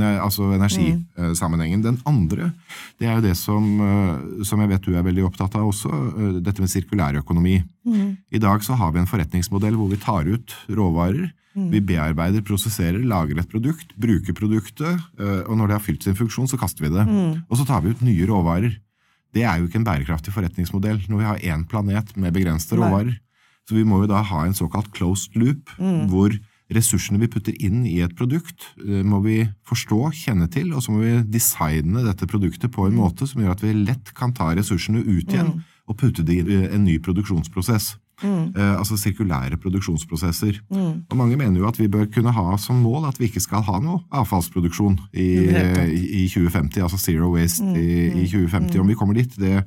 Eh, 0.00 0.24
altså 0.24 0.54
energisammenhengen. 0.56 1.82
Den 1.84 1.98
andre 2.08 2.52
det 2.98 3.06
er 3.06 3.18
jo 3.18 3.24
det 3.26 3.36
som, 3.36 3.64
eh, 3.80 4.44
som, 4.44 4.60
jeg 4.60 4.70
vet 4.70 4.86
du 4.86 4.94
er 4.96 5.04
veldig 5.04 5.26
opptatt 5.28 5.54
av 5.58 5.68
også, 5.68 5.90
dette 6.40 6.62
med 6.64 6.72
sirkulærøkonomi. 6.72 7.62
Mm. 7.84 8.16
I 8.32 8.38
dag 8.40 8.64
så 8.64 8.74
har 8.74 8.92
vi 8.92 9.02
en 9.02 9.10
forretningsmodell 9.10 9.76
hvor 9.76 9.92
vi 9.92 10.00
tar 10.00 10.24
ut 10.24 10.54
råvarer. 10.68 11.28
Mm. 11.56 11.68
Vi 11.72 11.80
bearbeider, 11.88 12.44
prosesserer, 12.44 13.00
lager 13.00 13.40
et 13.40 13.48
produkt, 13.48 13.94
bruker 13.96 14.36
produktet, 14.36 15.00
og 15.16 15.54
når 15.56 15.70
det 15.70 15.76
har 15.78 15.84
fylt 15.86 16.04
sin 16.04 16.18
funksjon, 16.18 16.50
så 16.50 16.58
kaster 16.60 16.84
vi 16.84 16.90
det. 16.92 17.06
Mm. 17.08 17.46
Og 17.48 17.56
så 17.56 17.64
tar 17.64 17.80
vi 17.80 17.94
ut 17.94 18.02
nye 18.04 18.26
råvarer. 18.28 18.74
Det 19.36 19.44
er 19.44 19.60
jo 19.60 19.68
ikke 19.68 19.80
en 19.80 19.86
bærekraftig 19.86 20.34
forretningsmodell 20.34 21.02
når 21.10 21.20
vi 21.20 21.28
har 21.28 21.46
én 21.52 21.64
planet 21.68 22.12
med 22.16 22.34
begrensede 22.36 22.80
råvarer. 22.80 23.16
Så 23.66 23.74
vi 23.74 23.86
må 23.88 24.02
jo 24.04 24.10
da 24.10 24.22
ha 24.22 24.44
en 24.46 24.54
såkalt 24.54 24.92
closed 24.94 25.34
loop, 25.38 25.72
mm. 25.80 26.06
hvor 26.12 26.36
ressursene 26.72 27.20
vi 27.22 27.28
putter 27.30 27.54
inn 27.62 27.84
i 27.86 27.98
et 28.02 28.14
produkt, 28.18 28.70
eh, 28.82 29.02
må 29.06 29.20
vi 29.24 29.40
forstå, 29.66 30.00
kjenne 30.24 30.48
til, 30.50 30.72
og 30.74 30.82
så 30.82 30.94
må 30.94 31.02
vi 31.02 31.14
designe 31.36 32.02
dette 32.06 32.26
produktet 32.30 32.72
på 32.74 32.86
en 32.86 32.94
mm. 32.94 33.00
måte 33.02 33.28
som 33.28 33.42
gjør 33.42 33.54
at 33.54 33.62
vi 33.62 33.74
lett 33.84 34.12
kan 34.18 34.34
ta 34.34 34.52
ressursene 34.54 35.02
ut 35.04 35.30
igjen 35.30 35.52
mm. 35.52 35.62
og 35.86 35.98
putte 36.00 36.26
det 36.26 36.40
i 36.42 36.60
en 36.66 36.86
ny 36.86 36.98
produksjonsprosess. 37.02 37.94
Mm. 38.22 38.54
Eh, 38.56 38.74
altså 38.78 38.96
sirkulære 38.96 39.58
produksjonsprosesser. 39.60 40.60
Mm. 40.70 41.04
Og 41.10 41.16
Mange 41.16 41.36
mener 41.36 41.60
jo 41.60 41.68
at 41.68 41.78
vi 41.78 41.88
bør 41.88 42.06
kunne 42.12 42.32
ha 42.32 42.56
som 42.60 42.78
mål 42.80 43.08
at 43.10 43.20
vi 43.20 43.28
ikke 43.28 43.42
skal 43.44 43.64
ha 43.66 43.80
noe 43.82 44.00
avfallsproduksjon 44.16 44.96
i, 45.12 45.26
i, 45.92 46.04
i 46.22 46.28
2050, 46.32 46.80
altså 46.82 47.00
zero 47.00 47.34
waste 47.34 47.64
mm. 47.64 47.76
i, 47.76 47.88
i, 48.22 48.26
2050. 48.30 48.72
Mm. 48.72 48.80
Om 48.80 48.92
vi 48.92 48.98
kommer 48.98 49.20
dit, 49.20 49.36
det, 49.40 49.62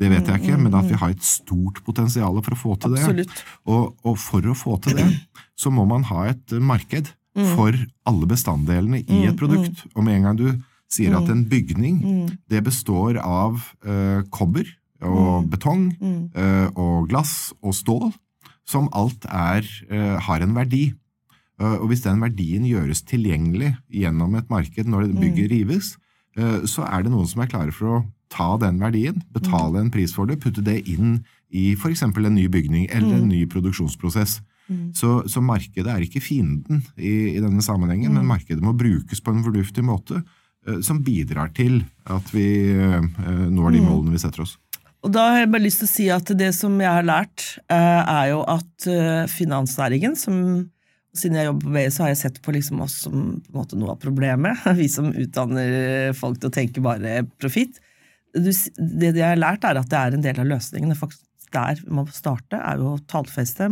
det 0.00 0.12
vet 0.12 0.28
jeg 0.28 0.40
ikke, 0.42 0.58
men 0.64 0.74
at 0.78 0.88
vi 0.88 1.00
har 1.02 1.12
et 1.12 1.26
stort 1.26 1.82
potensial 1.84 2.40
for 2.40 2.56
å 2.56 2.62
få 2.64 2.76
til 2.80 2.96
det. 2.96 3.28
Og, 3.68 3.92
og 4.04 4.20
for 4.20 4.48
å 4.48 4.56
få 4.56 4.78
til 4.84 4.96
det, 5.02 5.08
så 5.58 5.72
må 5.74 5.84
man 5.88 6.08
ha 6.08 6.30
et 6.32 6.56
marked 6.60 7.12
mm. 7.36 7.54
for 7.54 7.76
alle 8.08 8.28
bestanddelene 8.28 9.04
i 9.04 9.24
et 9.26 9.34
mm, 9.34 9.40
produkt. 9.40 9.84
Mm. 9.84 9.96
Og 9.96 10.06
med 10.06 10.16
en 10.16 10.30
gang 10.30 10.40
du 10.40 10.48
sier 10.92 11.14
at 11.16 11.28
en 11.32 11.44
bygning 11.48 12.02
det 12.52 12.60
består 12.64 13.16
av 13.20 13.60
uh, 13.84 14.20
kobber 14.32 14.68
og 15.06 15.48
betong 15.52 15.90
uh, 16.00 16.68
og 16.78 17.08
glass 17.10 17.52
og 17.62 17.74
stål, 17.76 18.10
som 18.68 18.90
alt 18.96 19.26
er, 19.28 19.66
uh, 19.90 20.18
har 20.22 20.44
en 20.44 20.56
verdi. 20.56 20.90
Og 21.62 21.84
hvis 21.92 22.00
den 22.02 22.18
verdien 22.18 22.64
gjøres 22.66 23.04
tilgjengelig 23.06 23.68
gjennom 23.92 24.32
et 24.34 24.48
marked 24.50 24.88
når 24.88 25.12
bygget 25.14 25.52
rives, 25.52 25.92
så 26.66 26.82
er 26.88 27.04
det 27.04 27.12
noen 27.12 27.28
som 27.28 27.44
er 27.44 27.50
klare 27.52 27.74
for 27.76 27.90
å 27.92 27.98
ta 28.32 28.56
den 28.58 28.80
verdien, 28.82 29.20
betale 29.30 29.78
en 29.78 29.92
pris 29.92 30.10
for 30.16 30.26
det, 30.26 30.40
putte 30.42 30.64
det 30.64 30.80
inn 30.90 31.20
i 31.54 31.76
f.eks. 31.76 32.02
en 32.02 32.34
ny 32.34 32.48
bygning 32.50 32.88
eller 32.88 33.20
en 33.20 33.28
ny 33.30 33.44
produksjonsprosess. 33.52 34.40
Mm. 34.66 34.88
Så, 34.96 35.12
så, 35.30 35.44
markedet 35.44 35.92
er 35.92 36.02
ikke 36.02 36.24
fienden 36.24 36.82
i, 36.96 37.36
i 37.36 37.38
denne 37.44 37.62
sammenhengen, 37.62 38.10
mm. 38.10 38.18
men 38.18 38.30
markedet 38.32 38.64
må 38.64 38.74
brukes 38.74 39.22
på 39.22 39.30
en 39.30 39.44
fornuftig 39.46 39.84
måte 39.86 40.24
som 40.82 41.02
bidrar 41.02 41.50
til 41.54 41.80
at 42.10 42.28
vi 42.34 42.46
når 42.72 43.74
de 43.74 43.80
mm. 43.80 43.86
målene 43.86 44.16
vi 44.16 44.20
setter 44.22 44.44
oss. 44.44 44.56
Og 45.02 45.10
da 45.14 45.24
har 45.32 45.40
jeg 45.42 45.50
bare 45.50 45.64
lyst 45.64 45.82
til 45.82 45.88
å 45.88 45.92
si 45.92 46.04
at 46.14 46.28
det 46.38 46.52
som 46.54 46.76
jeg 46.78 46.94
har 46.94 47.06
lært, 47.06 47.46
uh, 47.72 48.02
er 48.06 48.28
jo 48.30 48.44
at 48.46 48.86
finansnæringen, 49.32 50.14
som 50.18 50.36
siden 51.16 51.36
jeg 51.36 51.48
jobber 51.48 51.66
på 51.66 51.72
BI, 51.74 51.86
så 51.92 52.04
har 52.04 52.12
jeg 52.12 52.20
sett 52.22 52.38
på 52.44 52.54
liksom 52.54 52.84
oss 52.84 52.94
som 53.04 53.16
på 53.42 53.52
en 53.52 53.58
måte 53.58 53.78
noe 53.78 53.92
av 53.94 54.00
problemet. 54.00 54.62
Vi 54.80 54.88
som 54.90 55.10
utdanner 55.10 56.14
folk 56.16 56.38
til 56.40 56.48
å 56.48 56.54
tenke 56.54 56.84
bare 56.84 57.18
profitt. 57.42 57.82
Det 58.32 59.10
jeg 59.10 59.26
har 59.26 59.40
lært, 59.40 59.66
er 59.68 59.80
at 59.80 59.90
det 59.92 59.98
er 59.98 60.16
en 60.16 60.24
del 60.24 60.40
av 60.40 60.48
løsningen. 60.54 60.96
Faktisk 60.96 61.28
der 61.52 61.82
man 61.88 62.06
må 62.06 62.16
starte, 62.16 62.58
er 62.58 62.80
jo 62.80 62.94
å 62.94 63.02
tallfeste, 63.10 63.68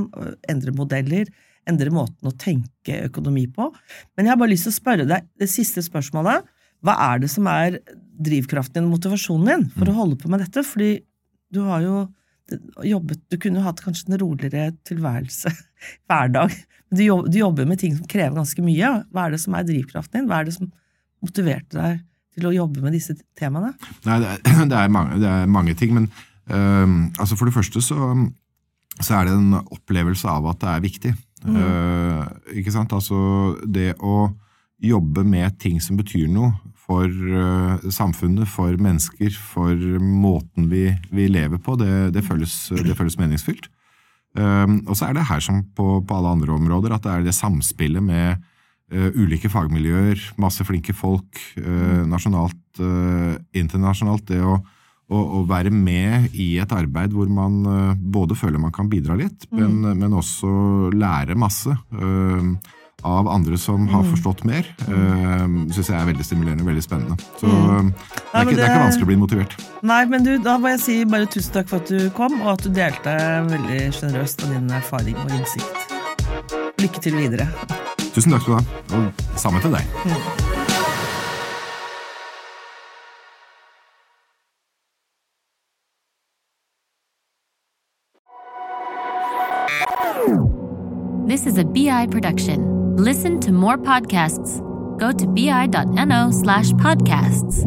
endre 0.53 0.75
modeller, 0.77 1.31
endre 1.69 1.93
måten 1.95 2.29
å 2.29 2.37
tenke 2.37 3.03
økonomi 3.07 3.47
på. 3.53 3.71
Men 4.17 4.27
jeg 4.27 4.35
har 4.35 4.41
bare 4.41 4.53
lyst 4.53 4.69
til 4.69 4.75
å 4.75 4.81
spørre 4.81 5.09
deg 5.09 5.29
det 5.41 5.51
siste 5.51 5.85
spørsmålet. 5.87 6.49
Hva 6.85 6.97
er 7.11 7.23
det 7.23 7.31
som 7.33 7.49
er 7.51 7.79
drivkraften 8.21 8.83
din, 8.83 8.91
motivasjonen 8.93 9.49
din, 9.49 9.67
for 9.77 9.89
å 9.91 9.97
holde 9.97 10.19
på 10.21 10.31
med 10.33 10.45
dette? 10.45 10.65
Fordi 10.67 10.93
du 11.51 11.63
har 11.67 11.85
jo 11.85 12.09
jobbet 12.83 13.21
Du 13.31 13.37
kunne 13.39 13.61
jo 13.61 13.67
hatt 13.69 13.79
kanskje 13.79 14.09
en 14.11 14.19
roligere 14.19 14.73
tilværelse 14.89 15.53
hver 16.11 16.33
dag. 16.35 16.55
Du 16.91 17.05
du 17.31 17.39
jobber 17.39 17.69
med 17.69 17.79
ting 17.79 17.95
som 17.95 18.09
krever 18.11 18.35
ganske 18.41 18.63
mye. 18.65 18.91
Hva 19.15 19.27
er 19.27 19.37
det 19.37 19.43
som 19.45 19.55
er 19.55 19.69
drivkraften 19.69 20.19
din? 20.19 20.31
Hva 20.31 20.41
er 20.41 20.49
det 20.49 20.57
som 20.57 20.73
motiverte 21.23 21.79
deg 21.79 22.01
til 22.35 22.49
å 22.49 22.55
jobbe 22.55 22.83
med 22.83 22.97
disse 22.97 23.15
temaene? 23.39 23.71
Nei, 24.07 24.19
det 24.23 24.33
er, 24.35 24.67
det 24.73 24.81
er, 24.81 24.91
mange, 24.91 25.21
det 25.23 25.31
er 25.31 25.55
mange, 25.59 25.77
ting. 25.79 25.95
men 25.95 26.11
Uh, 26.51 27.07
altså 27.21 27.37
For 27.39 27.47
det 27.47 27.55
første 27.55 27.79
så, 27.85 27.97
så, 28.99 29.13
er 29.15 29.29
det 29.29 29.35
en 29.37 29.53
opplevelse 29.61 30.27
av 30.27 30.49
at 30.51 30.59
det 30.59 30.71
er 30.73 30.81
viktig. 30.83 31.13
Mm. 31.45 31.57
Uh, 31.57 32.25
ikke 32.59 32.73
sant? 32.75 32.91
Altså 32.97 33.55
det 33.63 33.93
å 34.03 34.33
jobbe 34.83 35.23
med 35.23 35.61
ting 35.63 35.79
som 35.79 36.01
betyr 36.01 36.27
noe 36.33 36.51
for 36.91 37.07
uh, 37.07 37.91
samfunnet, 37.95 38.51
for 38.51 38.75
mennesker, 38.83 39.31
for 39.31 39.77
måten 40.03 40.67
vi, 40.73 40.89
vi 41.15 41.29
lever 41.31 41.63
på, 41.63 41.77
det, 41.79 42.11
det, 42.17 42.25
føles, 42.27 42.55
det 42.75 42.97
føles, 42.99 43.19
meningsfylt. 43.21 43.71
og 44.35 44.95
så 44.95 45.09
er 45.09 45.15
det 45.15 45.27
her 45.27 45.41
som 45.43 45.63
på, 45.75 46.01
på, 46.07 46.17
alle 46.17 46.35
andre 46.35 46.55
områder, 46.55 46.95
at 46.95 47.07
det 47.07 47.13
er 47.13 47.25
det 47.29 47.35
samspillet 47.35 48.03
med 48.03 48.43
uh, 48.95 49.09
ulike 49.15 49.51
fagmiljøer, 49.51 50.33
masse 50.43 50.67
flinke 50.67 50.95
folk, 50.95 51.39
uh, 51.63 52.03
nasjonalt, 52.11 52.83
uh, 52.83 53.39
internasjonalt. 53.55 54.27
Det 54.31 54.43
å, 54.43 54.59
å, 55.11 55.21
å 55.41 55.45
være 55.49 55.73
med 55.75 56.35
i 56.39 56.53
et 56.63 56.75
arbeid 56.75 57.15
hvor 57.15 57.31
man 57.33 57.61
eh, 57.67 57.95
både 57.99 58.37
føler 58.39 58.63
man 58.63 58.75
kan 58.75 58.91
bidra 58.91 59.17
litt, 59.19 59.49
men, 59.55 59.81
men 59.99 60.15
også 60.17 60.51
lære 60.95 61.39
masse. 61.39 61.75
eh, 61.95 62.77
av 63.07 63.29
andre 63.29 63.59
som 63.59 63.87
har 63.91 64.05
forstått 64.13 64.45
mer, 64.49 64.67
uh, 64.89 65.47
syns 65.73 65.91
jeg 65.91 65.97
er 65.97 66.09
veldig 66.09 66.27
stimulerende 66.27 66.65
og 66.65 66.71
veldig 66.73 66.85
spennende. 66.85 67.17
Så 67.41 67.47
det, 67.47 67.55
er 67.57 68.43
ikke, 68.43 68.57
det 68.57 68.65
er 68.65 68.73
ikke 68.73 68.85
vanskelig 68.85 69.07
å 69.07 69.11
bli 69.13 69.19
motivert. 69.21 69.57
Nei, 69.87 70.03
men 70.11 70.27
du, 70.27 70.33
da 70.43 70.57
må 70.61 70.75
jeg 70.75 70.83
si 70.85 70.99
bare 71.09 71.31
tusen 71.31 71.57
takk 71.59 71.71
for 71.73 71.83
at 71.83 71.93
du 71.93 72.11
kom, 72.17 72.41
og 72.45 72.55
at 72.57 72.67
du 72.67 72.73
delte 72.75 73.17
veldig 73.51 73.81
sjenerøst 73.97 74.45
av 74.47 74.55
din 74.55 74.71
erfaring 74.81 75.19
og 75.25 75.35
innsikt. 75.39 75.97
Lykke 76.81 77.05
til 77.05 77.19
videre. 77.21 77.49
Tusen 78.11 78.33
takk 78.35 78.47
skal 78.47 78.53
du 78.53 78.61
ha, 78.61 78.65
og 78.99 79.39
samme 79.39 79.63
til 79.65 79.77
deg. 79.77 80.49
This 91.31 91.47
is 91.47 91.59
a 91.59 91.65
BI 91.65 92.09
production. 92.11 92.80
Listen 93.01 93.41
to 93.41 93.51
more 93.51 93.79
podcasts. 93.79 94.61
Go 94.99 95.11
to 95.11 95.27
bi.no 95.27 96.31
slash 96.33 96.73
podcasts. 96.73 97.65